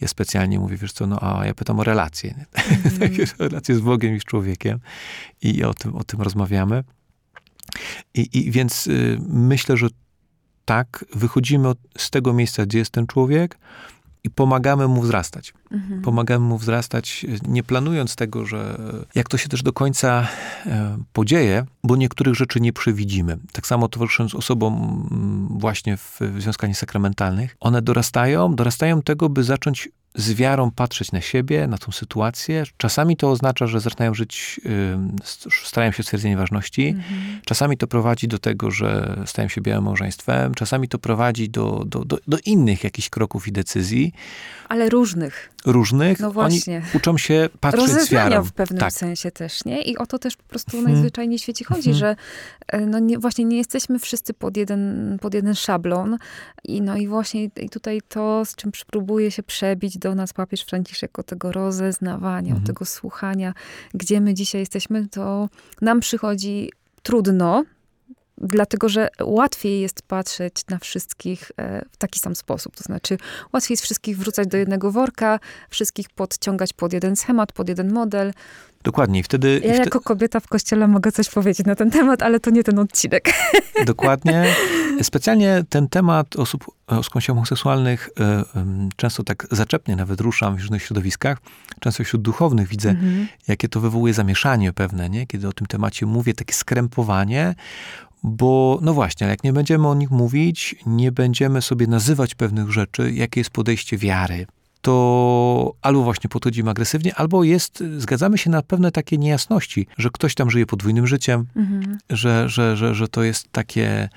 [0.02, 2.36] ja specjalnie mówię, wiesz co, no a ja pytam o relacje?
[3.02, 3.28] Mhm.
[3.40, 4.80] relacje z Bogiem i z człowiekiem
[5.42, 6.84] i o tym, o tym rozmawiamy.
[8.14, 9.88] I, i więc y, myślę, że
[10.66, 13.58] tak, wychodzimy od, z tego miejsca, gdzie jest ten człowiek
[14.24, 15.54] i pomagamy mu wzrastać.
[15.72, 16.02] Mhm.
[16.02, 18.78] Pomagamy mu wzrastać, nie planując tego, że
[19.16, 20.28] jak to się też do końca
[20.66, 23.38] e, podzieje, bo niektórych rzeczy nie przewidzimy.
[23.52, 29.90] Tak samo towarzysząc osobom mm, właśnie w, związkach niesakramentalnych, one dorastają, dorastają tego, by zacząć
[30.16, 32.64] z wiarą patrzeć na siebie, na tą sytuację.
[32.78, 36.88] Czasami to oznacza, że zaczynają żyć, y, st- starają się stwierdzenie ważności.
[36.88, 37.42] Mhm.
[37.46, 40.54] Czasami to prowadzi do tego, że stają się białym małżeństwem.
[40.54, 44.14] Czasami to prowadzi do, do, do, do innych jakichś kroków i decyzji
[44.70, 45.52] Ale różnych.
[45.66, 46.20] Różnych.
[46.20, 46.76] No właśnie.
[46.78, 48.44] Oni uczą się patrzeć Rozeznania wiarą.
[48.44, 48.94] w pewnym tak.
[48.94, 49.82] sensie też, nie?
[49.82, 50.94] I o to też po prostu Mhm.
[50.94, 51.96] najzwyczajniej w świecie chodzi, Mhm.
[51.98, 52.16] że
[52.68, 56.18] e, no nie, właśnie nie jesteśmy wszyscy pod jeden, pod jeden szablon.
[56.64, 60.62] I no i właśnie i tutaj to, z czym próbuje się przebić do nas papież
[60.62, 62.64] Franciszek o tego rozeznawania, Mhm.
[62.64, 63.54] o tego słuchania,
[63.94, 65.50] gdzie my dzisiaj jesteśmy, to
[65.82, 66.72] nam przychodzi
[67.04, 67.64] trudno,
[68.42, 72.76] dlatego że łatwiej jest patrzeć na wszystkich e, w taki sam sposób.
[72.76, 73.18] To znaczy,
[73.54, 78.34] łatwiej jest wszystkich wrzucać do jednego worka, wszystkich podciągać pod jeden schemat, pod jeden model.
[78.84, 79.24] Dokładnie.
[79.24, 82.64] Wtedy, Ja jako kobieta w kościele mogę coś powiedzieć na ten temat, ale to nie
[82.64, 83.34] ten odcinek.
[83.86, 84.46] dokładnie.
[85.02, 88.44] Specjalnie ten temat osób o skądś homoseksualnych e,
[88.96, 91.38] często tak zaczepnie nawet ruszam w różnych środowiskach.
[91.80, 93.28] Często wśród duchownych widzę, Mhm.
[93.48, 95.28] jakie to wywołuje zamieszanie pewne, nie?
[95.28, 97.56] Kiedy o tym temacie mówię, takie skrępowanie,
[98.24, 103.12] bo no właśnie, jak nie będziemy o nich mówić, nie będziemy sobie nazywać pewnych rzeczy,
[103.12, 104.48] jakie jest podejście wiary,
[104.82, 110.36] to albo właśnie podchodzimy agresywnie, albo jest, zgadzamy się na pewne takie niejasności, że ktoś
[110.36, 111.98] tam żyje podwójnym życiem, Mhm.
[112.10, 114.10] że, że, że, że to jest takie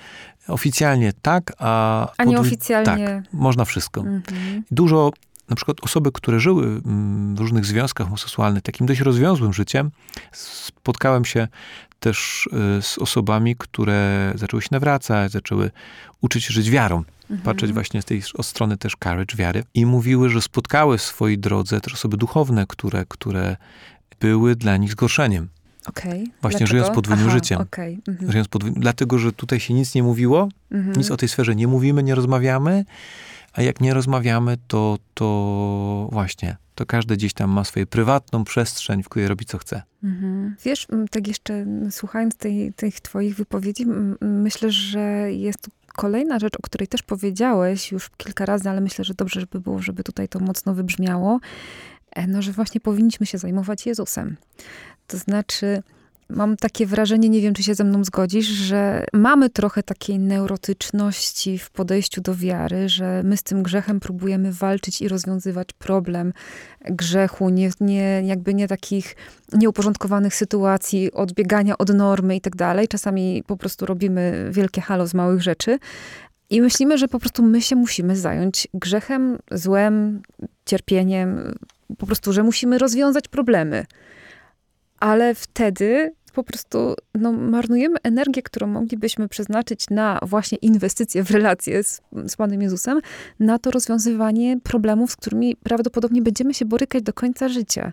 [0.49, 2.09] oficjalnie tak, a...
[2.17, 3.07] A nieoficjalnie.
[3.07, 4.01] Tak, można wszystko.
[4.01, 4.63] Mhm.
[4.71, 5.13] Dużo,
[5.49, 9.91] na przykład osoby, które żyły mm, w różnych związkach homoseksualnych, takim dość rozwiązłym życiem,
[10.33, 11.49] spotkałem się
[12.01, 12.49] też
[12.79, 15.71] y, z osobami, które zaczęły się nawracać, zaczęły
[16.21, 17.03] uczyć się żyć wiarą.
[17.45, 17.75] Patrzeć Mhm.
[17.75, 19.65] właśnie z tej strony też courage, wiary.
[19.75, 23.57] I mówiły, że spotkały w swojej drodze też osoby duchowne, które, które
[24.21, 25.49] były dla nich zgorszeniem.
[25.87, 26.13] Okej.
[26.13, 26.67] Właśnie Dlaczego?
[26.67, 27.61] żyjąc podwójnym Aha, życiem.
[27.61, 27.99] Okej.
[28.09, 28.33] Mhm.
[28.33, 30.97] Żyjąc podwójnym, dlatego, że tutaj się nic nie mówiło, Mhm.
[30.97, 32.85] nic o tej sferze nie mówimy, nie rozmawiamy,
[33.53, 39.03] a jak nie rozmawiamy, to, to właśnie, to każdy gdzieś tam ma swoją prywatną przestrzeń,
[39.03, 39.83] w której robi co chce.
[40.05, 40.57] Mhm.
[40.65, 43.87] Wiesz, tak jeszcze słuchając tej, tych twoich wypowiedzi,
[44.21, 49.15] myślę, że jest kolejna rzecz, o której też powiedziałeś już kilka razy, ale myślę, że
[49.15, 51.41] dobrze by było, żeby tutaj to mocno wybrzmiało,
[52.11, 54.37] e, no, że właśnie powinniśmy się zajmować Jezusem.
[55.07, 55.83] To znaczy,
[56.37, 61.59] mam takie wrażenie, nie wiem, czy się ze mną zgodzisz, że mamy trochę takiej neurotyczności
[61.59, 66.33] w podejściu do wiary, że my z tym grzechem próbujemy walczyć i rozwiązywać problem
[66.91, 69.17] grzechu, nie, nie, jakby nie takich
[69.53, 72.89] nieuporządkowanych sytuacji, odbiegania od normy i tak dalej.
[72.89, 75.79] Czasami po prostu robimy wielkie halo z małych rzeczy.
[76.51, 80.23] I myślimy, że po prostu my się musimy zająć grzechem, złem,
[80.67, 81.55] cierpieniem,
[81.99, 83.85] po prostu, że musimy rozwiązać problemy.
[85.01, 91.85] Ale wtedy po prostu no, marnujemy energię, którą moglibyśmy przeznaczyć na właśnie inwestycje w relacje
[91.85, 93.01] z, z Panem Jezusem,
[93.41, 97.93] na to rozwiązywanie problemów, z którymi prawdopodobnie będziemy się borykać do końca życia.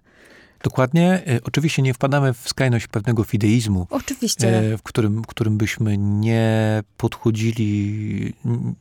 [0.63, 1.21] Dokładnie.
[1.27, 4.59] E, Oczywiście nie wpadamy w skrajność pewnego fideizmu, Oczywiście.
[4.73, 8.33] e, w którym, w którym byśmy nie podchodzili,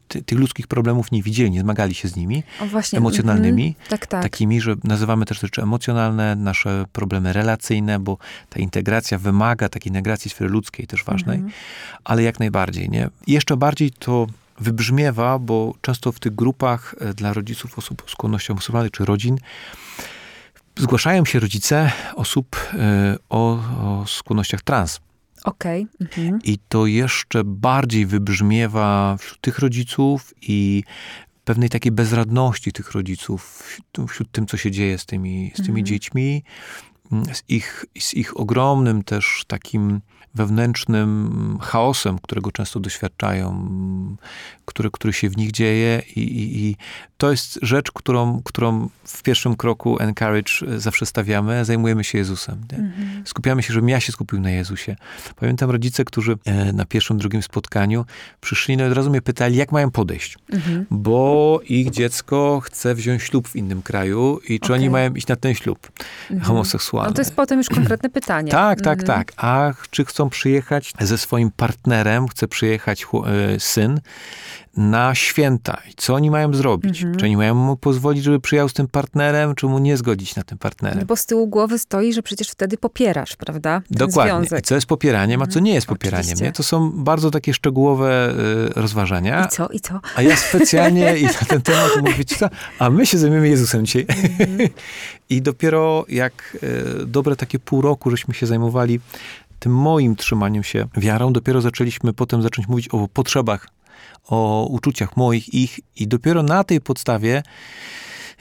[0.09, 2.99] ty, tych ludzkich problemów nie widzieli, nie zmagali się z nimi, o właśnie.
[2.99, 3.89] emocjonalnymi, Mhm.
[3.89, 4.23] Tak, tak.
[4.23, 8.19] takimi, że nazywamy też rzeczy emocjonalne, nasze problemy relacyjne, bo
[8.51, 11.53] ta integracja wymaga takiej integracji sfery ludzkiej też ważnej, Mhm.
[12.05, 13.09] ale jak najbardziej, nie?
[13.27, 14.27] Jeszcze bardziej to
[14.61, 19.37] wybrzmiewa, bo często w tych grupach e, dla rodziców osób z skłonnością homoseksualnych czy rodzin
[20.79, 25.01] zgłaszają się rodzice osób e, o, o skłonnościach trans.
[25.45, 25.87] Okej.
[26.01, 26.39] Mhm.
[26.45, 30.85] I to jeszcze bardziej wybrzmiewa wśród tych rodziców i
[31.45, 35.69] pewnej takiej bezradności tych rodziców wśród, wśród tym, co się dzieje z tymi, z tymi
[35.69, 35.87] Mhm.
[35.87, 36.45] dziećmi.
[37.33, 40.01] z ich, z ich ogromnym też takim
[40.35, 43.69] wewnętrznym chaosem, którego często doświadczają,
[44.65, 46.77] który, który się w nich dzieje i, i, i
[47.19, 52.59] to jest rzecz, którą, którą w pierwszym kroku Encourage zawsze stawiamy, zajmujemy się Jezusem.
[52.73, 53.23] Mhm.
[53.27, 54.97] Skupiamy się, żebym ja się skupił na Jezusie.
[55.37, 58.05] Pamiętam rodzice, którzy e, na pierwszym, drugim spotkaniu
[58.41, 60.87] przyszli, no i od razu mnie pytali, jak mają podejść, mhm.
[60.91, 64.77] bo ich dziecko chce wziąć ślub w innym kraju i czy okay.
[64.77, 65.91] oni mają iść na ten ślub
[66.31, 66.41] mhm.
[66.41, 67.11] homoseksualny.
[67.11, 68.51] No to jest potem już konkretne pytanie.
[68.51, 69.19] tak, tak, mhm.
[69.19, 69.33] tak.
[69.37, 74.01] A czy chcą przyjechać ze swoim partnerem, chce przyjechać e, syn
[74.79, 75.79] na święta.
[75.91, 76.99] I co oni mają zrobić?
[76.99, 77.17] Mhm.
[77.17, 80.43] Czy oni mają mu pozwolić, żeby przyjechał z tym partnerem, czy mu nie zgodzić na
[80.43, 80.99] tym partnerem?
[80.99, 83.83] No bo z tyłu głowy stoi, że przecież wtedy popierasz, prawda?
[83.89, 84.33] Ten Dokładnie.
[84.33, 84.59] Związek.
[84.59, 86.39] I co jest popieraniem, a co nie jest popieraniem.
[86.41, 86.53] Nie?
[86.53, 88.35] To są bardzo takie szczegółowe
[88.71, 89.45] y, rozważania.
[89.45, 89.69] I co?
[89.69, 90.01] I co?
[90.17, 92.49] A ja specjalnie i na ten temat mówię ci co?
[92.79, 94.07] A my się zajmiemy Jezusem dzisiaj.
[94.09, 94.69] Mhm.
[95.31, 99.01] I dopiero jak y, dobre takie pół roku, żeśmy się zajmowali
[99.59, 103.69] tym moim trzymaniem się wiarą, dopiero zaczęliśmy potem zacząć mówić o potrzebach
[104.29, 107.43] o uczuciach moich, ich i dopiero na tej podstawie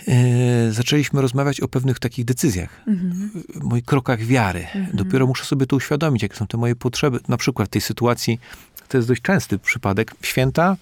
[0.07, 3.31] e, zaczęliśmy rozmawiać o pewnych takich decyzjach, mhm.
[3.61, 4.59] moich krokach wiary.
[4.59, 4.87] Mhm.
[4.93, 7.19] Dopiero muszę sobie to uświadomić, jakie są te moje potrzeby.
[7.27, 8.39] Na przykład w tej sytuacji,
[8.87, 10.77] to jest dość częsty przypadek, święta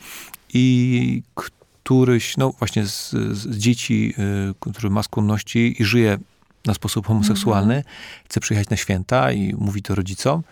[0.53, 4.13] i któryś, no właśnie z, z dzieci,
[4.49, 6.17] y, który ma skłonności i żyje
[6.65, 7.95] na sposób homoseksualny, mhm.
[8.25, 10.43] chce przyjechać na święta i mówi to rodzicom.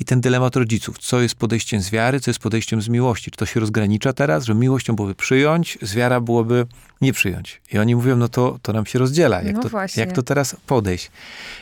[0.00, 3.30] I ten dylemat rodziców, co jest podejściem z wiary, co jest podejściem z miłości.
[3.30, 6.66] Czy to się rozgranicza teraz, że miłością byłoby przyjąć, z wiara byłoby
[7.00, 7.60] nie przyjąć.
[7.72, 9.42] I oni mówią, no to, to nam się rozdziela.
[9.42, 11.10] Jak, no to, jak to teraz podejść?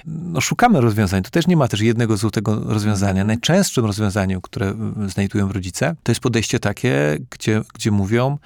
[0.06, 1.22] No szukamy rozwiązań.
[1.22, 3.10] To też nie ma też jednego złotego rozwiązania.
[3.10, 3.26] Mhm.
[3.26, 4.74] Najczęstszym rozwiązaniem, które
[5.06, 8.38] znajdują rodzice, to jest podejście takie, gdzie, gdzie mówią,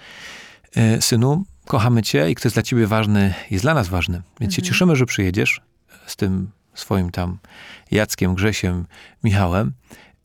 [0.77, 4.23] e, synu, kochamy cię i kto jest dla ciebie ważny, jest dla nas ważny.
[4.41, 4.53] Więc mhm.
[4.53, 5.61] się cieszymy, że przyjedziesz
[6.07, 7.39] z tym swoim tam
[7.91, 8.87] Jackiem, Grzesiem,
[9.25, 9.73] Michałem.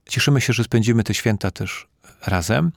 [0.09, 1.87] Cieszymy się, że spędzimy te święta też
[2.25, 2.71] razem,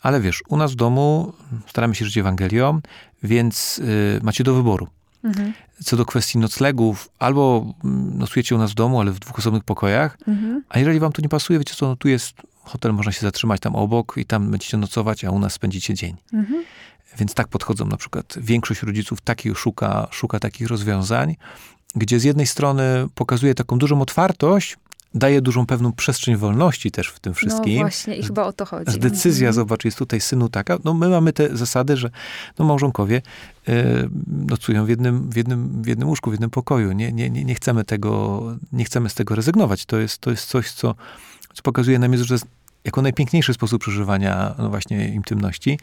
[0.00, 1.32] ale wiesz, u nas w domu
[1.66, 2.80] staramy się żyć Ewangelią,
[3.22, 4.88] więc y, macie do wyboru.
[5.24, 5.52] Mhm.
[5.84, 9.64] Co do kwestii noclegów, albo mm, nocujecie u nas w domu, ale w dwóch osobnych
[9.64, 10.62] pokojach, mhm.
[10.68, 13.60] a jeżeli wam to nie pasuje, wiecie co, no tu jest hotel, można się zatrzymać
[13.60, 16.16] tam obok i tam będziecie nocować, a u nas spędzicie dzień.
[16.32, 16.64] Mhm.
[17.18, 18.34] Więc tak podchodzą na przykład.
[18.36, 21.36] Większość rodziców takich szuka, szuka takich rozwiązań
[21.94, 24.76] gdzie z jednej strony pokazuje taką dużą otwartość,
[25.14, 27.74] daje dużą pewną przestrzeń wolności też w tym wszystkim.
[27.74, 28.98] No właśnie, i chyba o to chodzi.
[28.98, 29.54] Decyzja, mhm.
[29.54, 30.78] zobacz, jest tutaj synu taka.
[30.84, 32.10] No my mamy te zasady, że
[32.58, 33.22] no małżonkowie
[33.68, 33.72] y,
[34.26, 36.92] nocują w jednym, w, jednym, w jednym łóżku, w jednym pokoju.
[36.92, 38.42] Nie, nie, nie, nie chcemy tego,
[38.72, 39.86] nie chcemy z tego rezygnować.
[39.86, 40.94] To jest, to jest coś, co,
[41.54, 42.36] co pokazuje nam, że
[42.84, 45.78] jako najpiękniejszy sposób przeżywania no właśnie intymności.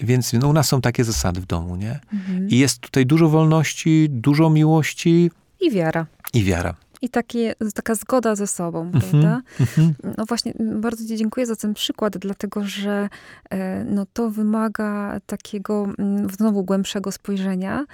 [0.00, 2.00] Więc no, u nas są takie zasady w domu, nie?
[2.12, 2.48] Mhm.
[2.48, 5.30] I jest tutaj dużo wolności, dużo miłości.
[5.60, 6.06] I wiara.
[6.34, 6.74] I wiara.
[7.02, 9.28] I takie, taka zgoda ze sobą, mm -hmm, prawda?
[9.28, 10.14] Mm -hmm.
[10.18, 13.08] No właśnie, bardzo Ci dziękuję za ten przykład, dlatego że
[13.50, 15.86] e, no, to wymaga takiego
[16.38, 17.84] znowu głębszego spojrzenia,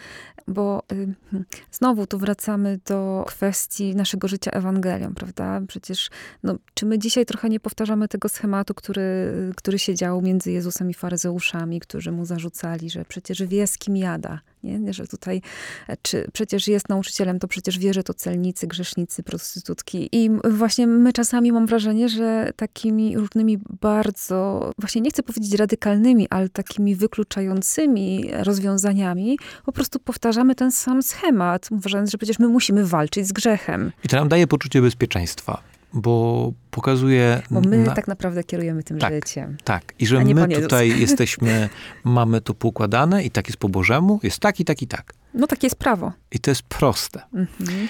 [0.48, 5.60] bo y, hmm, znowu tu wracamy do kwestii naszego życia Ewangelią, prawda?
[5.68, 6.10] Przecież,
[6.42, 10.90] no, czy my dzisiaj trochę nie powtarzamy tego schematu, który, który się dział między Jezusem
[10.90, 14.92] i faryzeuszami, którzy mu zarzucali, że przecież wie z kim jada, nie?
[14.92, 15.42] Że tutaj,
[15.88, 20.08] e, czy przecież jest nauczycielem, to przecież wie, że to celnicy, grzesznicy, prostytutki.
[20.12, 26.26] I właśnie my czasami mam wrażenie, że takimi różnymi bardzo, właśnie nie chcę powiedzieć radykalnymi,
[26.30, 32.86] ale takimi wykluczającymi rozwiązaniami, po prostu powtarzamy ten sam schemat, uważając, że przecież my musimy
[32.86, 33.92] walczyć z grzechem.
[34.04, 37.42] I to nam daje poczucie bezpieczeństwa bo pokazuje.
[37.50, 37.94] Bo my na...
[37.94, 39.56] tak naprawdę kierujemy tym tak, życiem.
[39.64, 41.68] Tak, i że my tutaj jesteśmy,
[42.04, 45.14] mamy to poukładane i tak jest po Bożemu, jest tak i tak i tak.
[45.34, 46.12] No takie jest prawo.
[46.30, 47.20] I to jest proste.
[47.34, 47.88] Mhm.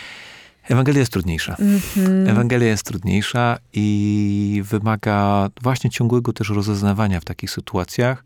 [0.68, 1.56] Ewangelia jest trudniejsza.
[1.60, 2.28] Mhm.
[2.28, 8.24] Ewangelia jest trudniejsza i wymaga właśnie ciągłego też rozeznawania w takich sytuacjach.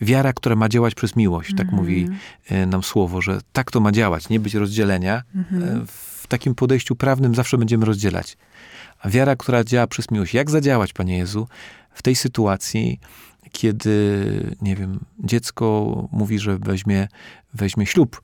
[0.00, 1.76] Wiara, która ma działać przez miłość, tak mhm.
[1.82, 2.08] mówi
[2.48, 5.22] e, nam słowo, że tak to ma działać, nie być rozdzielenia.
[5.34, 5.62] Mhm.
[5.62, 5.86] E,
[6.24, 8.36] w takim podejściu prawnym zawsze będziemy rozdzielać.
[9.04, 10.34] A wiara, która działa przez miłość.
[10.34, 11.48] Jak zadziałać, Panie Jezu,
[11.94, 13.00] w tej sytuacji,
[13.52, 17.08] kiedy, nie wiem, dziecko mówi, że weźmie,
[17.54, 18.20] weźmie ślub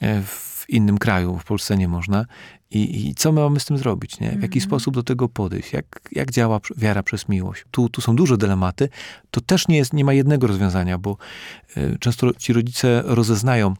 [0.00, 2.26] e, w innym kraju, w Polsce nie można.
[2.70, 4.20] I, I, co my mamy z tym zrobić?
[4.20, 4.30] Nie?
[4.30, 4.68] W jaki mm.
[4.68, 5.72] sposób do tego podejść?
[5.72, 7.64] Jak, jak działa wiara przez miłość?
[7.70, 8.88] Tu, tu są duże dylematy.
[9.30, 11.16] To też nie, jest, nie ma jednego rozwiązania, bo
[11.76, 13.74] y, często ci rodzice rozeznają,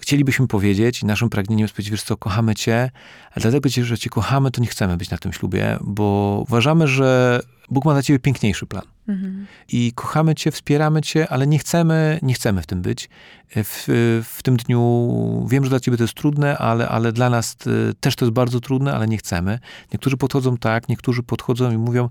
[0.00, 2.90] chcielibyśmy powiedzieć i naszym pragnieniem jest powiedzieć, wiesz co, kochamy cię,
[3.32, 7.40] ale dlatego, że cię kochamy, to nie chcemy być na tym ślubie, bo uważamy, że
[7.70, 8.82] Bóg ma dla ciebie piękniejszy plan.
[9.08, 9.46] Mhm.
[9.68, 13.08] I kochamy cię, wspieramy cię, ale nie chcemy, nie chcemy w tym być.
[13.56, 13.84] W,
[14.24, 17.94] w tym dniu wiem, że dla ciebie to jest trudne, ale, ale dla nas e,
[18.00, 19.58] też to jest bardzo trudne, ale nie chcemy.
[19.92, 22.08] Niektórzy podchodzą tak, niektórzy podchodzą i mówią,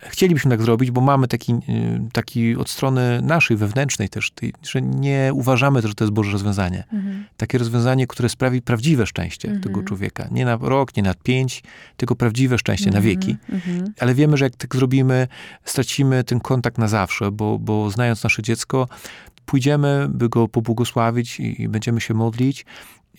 [0.00, 1.58] chcielibyśmy tak zrobić, bo mamy taki, y,
[2.12, 4.32] taki od strony naszej, wewnętrznej też,
[4.62, 6.84] że nie uważamy, że to jest Boże rozwiązanie.
[6.92, 7.24] Mhm.
[7.36, 9.62] Takie rozwiązanie, które sprawi prawdziwe szczęście mhm.
[9.62, 10.28] tego człowieka.
[10.30, 11.62] Nie na rok, nie na pięć,
[11.96, 13.04] tylko prawdziwe szczęście mhm.
[13.04, 13.36] na wieki.
[13.48, 13.92] Mhm.
[14.00, 15.28] Ale wiemy, że jak tak zrobimy,
[15.64, 18.88] stracimy ten kontakt na zawsze, bo, bo znając nasze dziecko,
[19.46, 22.66] pójdziemy, by go pobłogosławić i, i będziemy się modlić.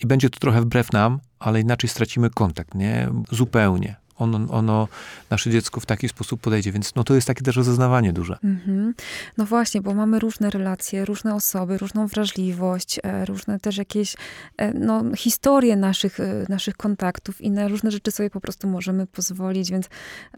[0.04, 3.08] I będzie to trochę wbrew nam, ale inaczej stracimy kontakt, nie?
[3.30, 4.88] Zupełnie ono, ono,
[5.30, 6.72] nasze dziecko w taki sposób podejdzie.
[6.72, 8.38] Więc no, to jest takie też rozeznawanie duże.
[8.44, 8.92] Mm-hmm.
[9.38, 14.16] No właśnie, bo mamy różne relacje, różne osoby, różną wrażliwość, e, różne też jakieś
[14.56, 19.06] e, no, historie naszych, e, naszych kontaktów i na różne rzeczy sobie po prostu możemy
[19.06, 19.88] pozwolić, więc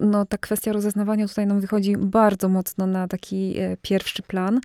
[0.00, 4.60] no, ta kwestia rozeznawania tutaj nam wychodzi bardzo mocno na taki pierwszy plan.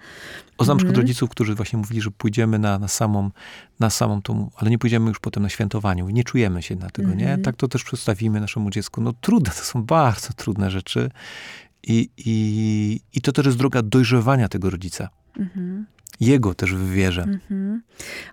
[0.60, 1.08] O znam przykład mhm.
[1.08, 3.32] rodziców, którzy właśnie mówili, że pójdziemy na, na samą,
[3.80, 6.10] na samą tą, ale nie pójdziemy już potem na świętowaniu.
[6.10, 7.24] Nie czujemy się na tego, nie?
[7.24, 7.42] Mhm.
[7.42, 9.02] Tak to też przedstawimy naszemu dziecku.
[9.02, 11.12] No trudne, to są bardzo trudne rzeczy.
[11.84, 15.10] I, i, i to też jest droga dojrzewania tego rodzica.
[15.39, 15.86] Mhm
[16.20, 17.24] jego też w wierze.
[17.24, 17.82] Mhm.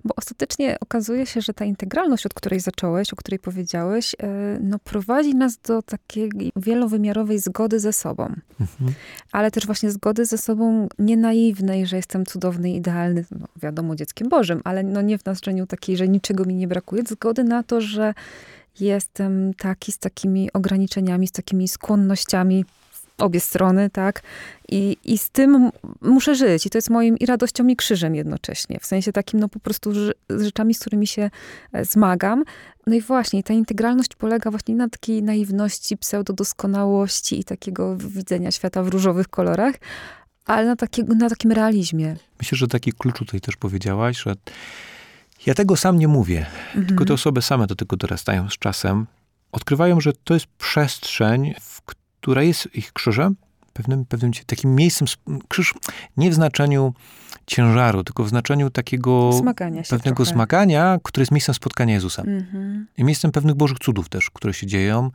[0.05, 4.79] Bo ostatecznie okazuje się, że ta integralność, od której zacząłeś, o której powiedziałeś, e, no,
[4.79, 8.35] prowadzi nas do takiej wielowymiarowej zgody ze sobą.
[8.61, 8.93] Mhm.
[9.33, 14.29] Ale też właśnie zgody ze sobą nie naiwnej, że jestem cudowny, idealny, no, wiadomo, dzieckiem
[14.29, 17.03] Bożym, ale no nie w znaczeniu takiej, że niczego mi nie brakuje.
[17.07, 18.15] Zgody na to, że
[18.81, 22.65] jestem taki z takimi ograniczeniami, z takimi skłonnościami
[23.19, 24.23] obie strony, tak?
[24.69, 25.71] I, I z tym
[26.01, 26.67] muszę żyć.
[26.67, 28.79] I to jest moim i radością, i krzyżem jednocześnie.
[28.81, 29.95] W sensie takim, no po prostu
[30.29, 31.31] z rzeczami, z którymi się
[31.73, 32.45] e, zmagam.
[32.87, 38.83] No i właśnie, ta integralność polega właśnie na takiej naiwności, pseudodoskonałości i takiego widzenia świata
[38.83, 39.75] w różowych kolorach,
[40.45, 42.17] ale na, takiego, na takim realizmie.
[42.39, 44.35] Myślę, że taki klucz tutaj też powiedziałaś, że
[45.47, 46.87] ja tego sam nie mówię, mhm.
[46.87, 49.07] tylko te osoby same do tego dorastają z czasem.
[49.53, 51.55] Odkrywają, że to jest przestrzeń,
[52.21, 53.37] która jest ich krzyżem,
[53.73, 55.09] pewnym, pewnym takim miejscem,
[55.49, 55.75] krzyż
[56.17, 56.95] nie w znaczeniu
[57.47, 59.31] ciężaru, tylko w znaczeniu takiego
[59.89, 60.33] pewnego trochę.
[60.33, 62.23] zmagania, które jest miejscem spotkania Jezusa.
[62.23, 62.85] Mm-hmm.
[62.97, 65.11] I miejscem pewnych Bożych cudów też, które się dzieją.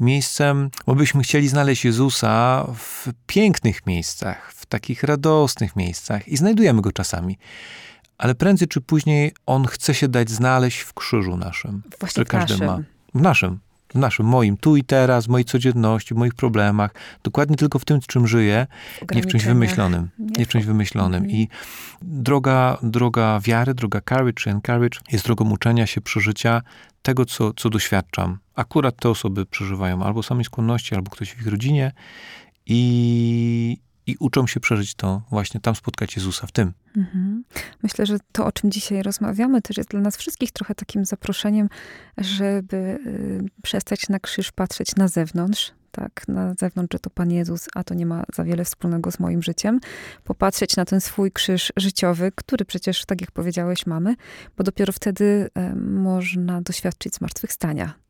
[0.00, 6.82] Miejscem, bo byśmy chcieli znaleźć Jezusa w pięknych miejscach, w takich radosnych miejscach i znajdujemy
[6.82, 7.38] Go czasami.
[8.18, 12.52] Ale prędzej czy później On chce się dać znaleźć w krzyżu naszym, Właśnie który każdy
[12.52, 12.66] naszym.
[12.66, 12.78] ma.
[13.14, 13.58] W naszym,
[13.88, 17.84] w naszym, moim, tu i teraz, w mojej codzienności, w moich problemach, dokładnie tylko w
[17.84, 18.66] tym, czym żyję,
[19.14, 20.08] nie w czymś wymyślonym.
[20.18, 21.22] Nie, nie w czymś wymyślonym.
[21.22, 21.40] Mhm.
[21.40, 21.48] I
[22.02, 26.62] droga, droga wiary, droga courage czy encourage jest drogą uczenia się, przeżycia
[27.02, 28.38] tego, co, co doświadczam.
[28.54, 31.92] Akurat te osoby przeżywają albo same skłonności, albo ktoś w ich rodzinie
[32.66, 36.72] i, i uczą się przeżyć to, właśnie tam spotkać Jezusa w tym.
[36.96, 37.44] Mhm.
[37.82, 41.68] Myślę, że to, o czym dzisiaj rozmawiamy, też jest dla nas wszystkich trochę takim zaproszeniem,
[42.18, 47.68] żeby y, przestać na krzyż patrzeć na zewnątrz, tak, na zewnątrz, że to Pan Jezus,
[47.74, 49.80] a to nie ma za wiele wspólnego z moim życiem.
[50.24, 54.14] Popatrzeć na ten swój krzyż życiowy, który przecież, tak jak powiedziałeś, mamy,
[54.56, 58.05] bo dopiero wtedy można doświadczyć zmartwychwstania.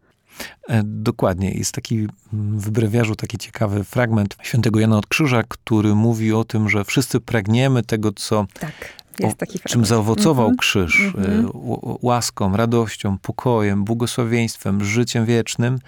[0.68, 1.50] E, dokładnie.
[1.50, 6.68] Jest taki w brewiarzu taki ciekawy fragment świętego Jana od Krzyża, który mówi o tym,
[6.68, 8.92] że wszyscy pragniemy tego, co tak.
[9.22, 9.32] O,
[9.68, 10.60] czym zaowocował mm -hmm.
[10.60, 11.98] krzyż, mm -hmm.
[12.02, 15.78] łaską, radością, pokojem, błogosławieństwem, życiem wiecznym,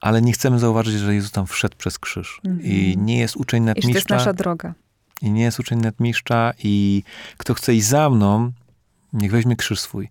[0.00, 2.40] ale nie chcemy zauważyć, że Jezus tam wszedł przez krzyż.
[2.44, 2.64] Mm -hmm.
[2.64, 3.06] I mhm.
[3.06, 3.90] nie jest uczeń nadmistrza.
[3.90, 4.74] I to jest nasza droga.
[5.22, 7.02] I nie jest uczeń nadmistrza i
[7.36, 8.52] kto chce iść za mną,
[9.16, 10.08] Niech weźmie krzyż swój.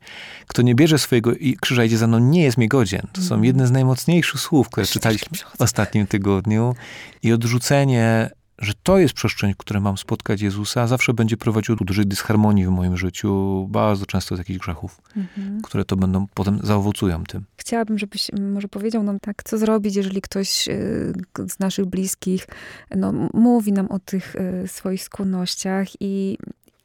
[0.47, 1.31] Kto nie bierze swojego
[1.61, 3.07] krzyża idzie za mną, nie jest mi godzien.
[3.13, 3.45] To są mhm.
[3.45, 6.75] jedne z najmocniejszych słów, które czytaliśmy w ostatnim tygodniu.
[7.23, 8.29] I odrzucenie,
[8.59, 12.65] że to jest przestrzeń, w której mam spotkać Jezusa, zawsze będzie prowadziło do dużej dysharmonii
[12.65, 15.61] w moim życiu, bardzo często z jakichś grzechów, mhm.
[15.61, 17.43] które to będą, potem zaowocują tym.
[17.57, 21.13] Chciałabym, żebyś może powiedział nam tak, co zrobić, jeżeli ktoś y,
[21.49, 22.47] z naszych bliskich
[22.95, 26.37] no, mówi nam o tych y, swoich skłonnościach i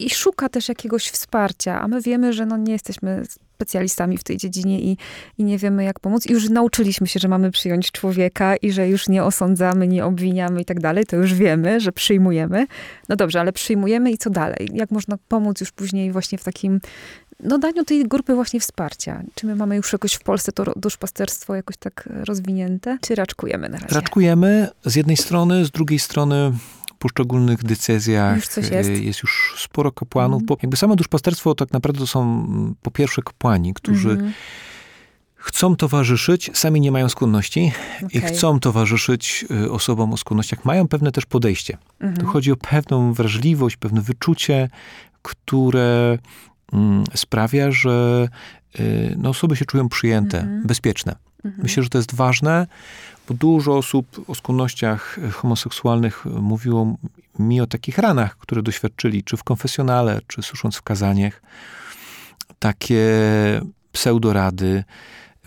[0.07, 3.23] i szuka też jakiegoś wsparcia, a my wiemy, że no nie jesteśmy
[3.61, 4.97] specjalistami w tej dziedzinie i,
[5.39, 6.27] i nie wiemy, jak pomóc.
[6.27, 10.61] I już nauczyliśmy się, że mamy przyjąć człowieka i że już nie osądzamy, nie obwiniamy
[10.61, 11.07] i tak dalej.
[11.07, 12.67] To już wiemy, że przyjmujemy.
[13.09, 14.69] No dobrze, ale przyjmujemy i co dalej?
[14.73, 16.81] Jak można pomóc już później właśnie w takim
[17.43, 19.23] no, daniu tej grupy właśnie wsparcia.
[19.35, 23.79] Czy my mamy już jakoś w Polsce to duszpasterstwo jakoś tak rozwinięte, czy raczkujemy na
[23.79, 23.95] razie?
[23.95, 26.53] Raczkujemy z jednej strony, z drugiej strony
[27.01, 28.91] poszczególnych decyzjach Już coś jest.
[28.91, 30.47] e, jest już sporo kapłanów, Mhm.
[30.47, 34.33] bo jakby samo duszpasterstwo tak naprawdę to są mm, po pierwsze kapłani, którzy Mhm.
[35.37, 37.73] chcą towarzyszyć, sami nie mają skłonności
[38.11, 38.21] i Okej.
[38.21, 41.79] chcą towarzyszyć y, osobom o skłonnościach, mają pewne też podejście.
[42.01, 42.17] Mhm.
[42.21, 44.69] Tu chodzi o pewną wrażliwość, pewne wyczucie,
[45.23, 46.19] które
[46.73, 48.29] mm, sprawia, że
[48.81, 50.67] y, no, osoby się czują przyjęte, Mhm.
[50.67, 51.17] bezpieczne.
[51.45, 51.63] Mhm.
[51.63, 52.67] Myślę, że to jest ważne,
[53.29, 56.97] bo dużo osób o skłonnościach y, homoseksualnych y, mówiło
[57.39, 61.43] mi o takich ranach, które doświadczyli, czy w konfesjonale, czy słysząc w kazaniach.
[62.59, 63.09] Takie
[63.93, 64.85] pseudorady,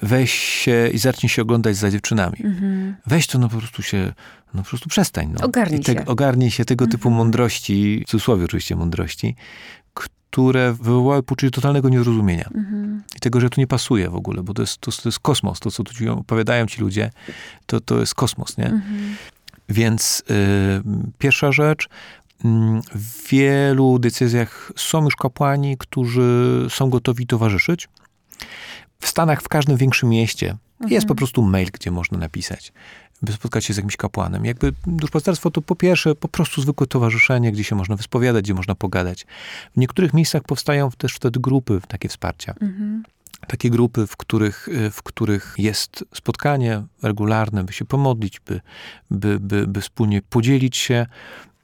[0.01, 2.37] weź się i zacznij się oglądać za dziewczynami.
[2.43, 2.95] Mhm.
[3.05, 4.13] Weź to, no po prostu się,
[4.53, 5.33] no po prostu przestań.
[5.39, 5.45] No.
[5.45, 6.05] Ogarnij I te, się.
[6.05, 7.15] Ogarnij się tego typu Mhm.
[7.15, 9.35] mądrości, w cudzysłowie oczywiście mądrości,
[9.93, 12.49] które wywołały poczucie totalnego niezrozumienia.
[12.55, 13.03] Mhm.
[13.15, 15.59] I tego, że to nie pasuje w ogóle, bo to jest, to, to jest kosmos.
[15.59, 17.11] To, co tu ci opowiadają ci ludzie,
[17.65, 18.65] to, to jest kosmos, nie?
[18.65, 19.15] Mhm.
[19.69, 21.89] Więc y, pierwsza rzecz,
[22.45, 27.89] mm, w wielu decyzjach są już kapłani, którzy są gotowi towarzyszyć.
[28.99, 30.45] W Stanach, w każdym większym mieście
[30.81, 31.07] jest Mhm.
[31.07, 32.73] po prostu mail, gdzie można napisać,
[33.23, 34.45] by spotkać się z jakimś kapłanem.
[34.45, 38.75] Jakby duszpasterstwo to po pierwsze po prostu zwykłe towarzyszenie, gdzie się można wyspowiadać, gdzie można
[38.75, 39.25] pogadać.
[39.73, 43.03] W niektórych miejscach powstają też wtedy grupy, takie wsparcia Mhm.
[43.47, 48.61] takie grupy, w których, y, w których jest spotkanie regularne, by się pomodlić, by,
[49.11, 51.05] by, by, by wspólnie podzielić się.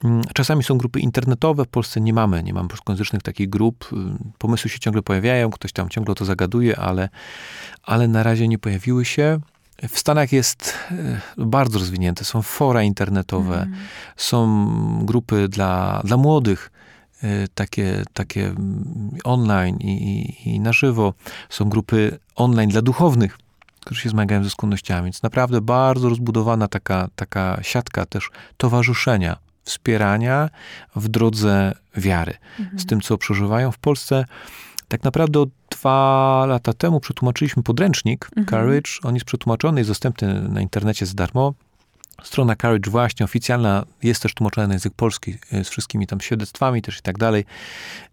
[0.04, 3.90] Mm, Czasami są grupy internetowe, w Polsce nie mamy, nie mamy polskojęzycznych takich grup.
[3.94, 3.96] Y,
[4.38, 7.10] Pomysły się ciągle pojawiają, ktoś tam ciągle to zagaduje, ale,
[7.84, 9.40] ale na razie nie pojawiły się.
[9.88, 10.74] W Stanach jest
[11.38, 13.78] y, bardzo rozwinięte, są fora internetowe, Mhm.
[14.18, 16.72] są grupy dla, dla młodych,
[17.24, 18.54] y, takie, takie
[19.24, 21.14] online i, i, na żywo.
[21.50, 23.38] Są grupy online dla duchownych,
[23.80, 25.04] którzy się zmagają ze skłonnościami.
[25.04, 30.50] Więc naprawdę bardzo rozbudowana taka, taka siatka też towarzyszenia, wspierania
[30.96, 32.34] w drodze wiary.
[32.60, 32.80] Mhm.
[32.80, 34.26] Z tym, co przeżywają w Polsce.
[34.90, 38.46] Tak naprawdę od dwa lata temu przetłumaczyliśmy podręcznik Mhm.
[38.48, 38.92] Courage.
[39.04, 41.54] On jest przetłumaczony, jest dostępny na internecie za darmo.
[42.24, 46.82] Strona Courage właśnie oficjalna jest też tłumaczona na język polski e, z wszystkimi tam świadectwami
[46.82, 47.46] też i tak dalej.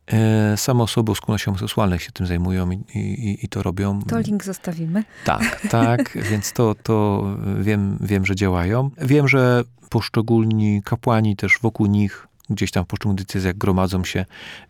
[0.07, 4.03] E, Same osoby o skłonnościach homoseksualnych się tym zajmują i, i, i to robią.
[4.03, 5.05] To link zostawimy.
[5.25, 7.25] Tak, tak, więc to, to
[7.61, 8.91] wiem, wiem, że działają.
[8.99, 14.25] Wiem, że poszczególni kapłani też wokół nich gdzieś tam w poszczególnych decyzjach gromadzą się,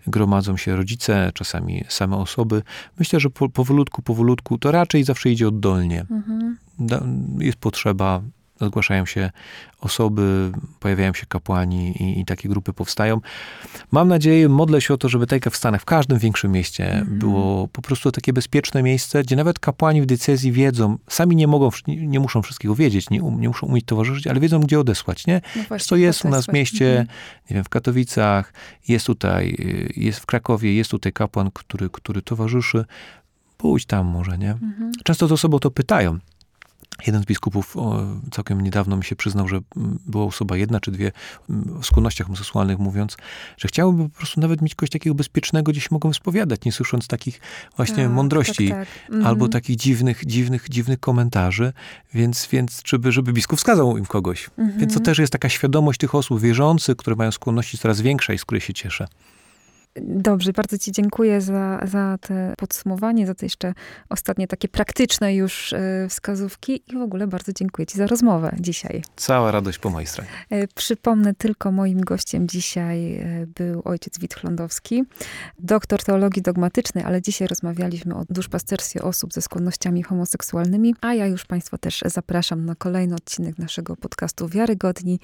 [0.06, 2.62] gromadzą się rodzice, czasami same osoby.
[2.98, 6.00] Myślę, że po, powolutku, powolutku to raczej zawsze idzie oddolnie.
[6.10, 6.56] Mhm.
[6.78, 7.02] Da-
[7.38, 8.22] Jest potrzeba,
[8.60, 9.30] zgłaszają się
[9.80, 13.20] osoby, pojawiają się kapłani i, i takie grupy powstają.
[13.90, 17.18] Mam nadzieję, modlę się o to, żeby jak w Stanach, w każdym większym mieście Mhm.
[17.18, 21.70] było po prostu takie bezpieczne miejsce, gdzie nawet kapłani w decyzji wiedzą, sami nie mogą,
[21.86, 25.26] nie, nie muszą wszystkiego wiedzieć, nie, um, nie muszą umieć towarzyszyć, ale wiedzą, gdzie odesłać,
[25.26, 25.40] nie?
[25.56, 27.06] No właśnie, To jest u nas w mieście, Mhm.
[27.50, 28.52] nie wiem, w Katowicach,
[28.88, 29.56] jest tutaj,
[29.96, 32.84] jest w Krakowie, jest tutaj kapłan, który, który towarzyszy.
[33.56, 34.50] Pójdź tam może, nie?
[34.50, 34.92] Mhm.
[35.04, 36.18] Często te osoby o to pytają.
[37.06, 37.76] Jeden z biskupów
[38.30, 41.12] całkiem niedawno mi się przyznał, że mm, była osoba jedna czy dwie
[41.50, 43.16] mm, o skłonnościach homoseksualnych mówiąc,
[43.56, 47.06] że chciałyby po prostu nawet mieć kogoś takiego bezpiecznego, gdzie się mogą spowiadać, nie słysząc
[47.06, 47.40] takich
[47.76, 49.04] właśnie Tak, mądrości tak, tak.
[49.08, 49.26] Mhm.
[49.26, 51.72] albo takich dziwnych, dziwnych, dziwnych komentarzy,
[52.14, 54.50] więc, więc żeby, żeby biskup wskazał im kogoś.
[54.58, 54.80] Mhm.
[54.80, 58.38] Więc to też jest taka świadomość tych osób wierzących, które mają skłonności coraz większe i
[58.38, 59.06] z której się cieszę.
[60.02, 63.74] Dobrze, bardzo Ci dziękuję za, za te podsumowanie, za te jeszcze
[64.08, 69.02] ostatnie takie praktyczne już e, wskazówki i w ogóle bardzo dziękuję Ci za rozmowę dzisiaj.
[69.16, 70.30] Cała radość po mojej stronie.
[70.50, 75.04] E, Przypomnę tylko, moim gościem dzisiaj e, był ojciec Wit Chlądowski,
[75.58, 81.44] doktor teologii dogmatycznej, ale dzisiaj rozmawialiśmy o duszpasterstwie osób ze skłonnościami homoseksualnymi, a ja już
[81.44, 85.20] Państwa też zapraszam na kolejny odcinek naszego podcastu Wiarygodni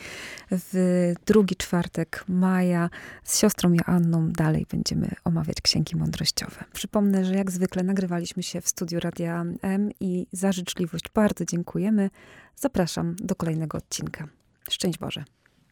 [0.51, 2.91] w drugi czwartek maja
[3.25, 6.65] z siostrą Joanną dalej będziemy omawiać księgi mądrościowe.
[6.73, 12.11] Przypomnę, że jak zwykle nagrywaliśmy się w studiu Radia M i za życzliwość bardzo dziękujemy.
[12.57, 14.29] Zapraszam do kolejnego odcinka.
[14.71, 15.25] Szczęść Boże.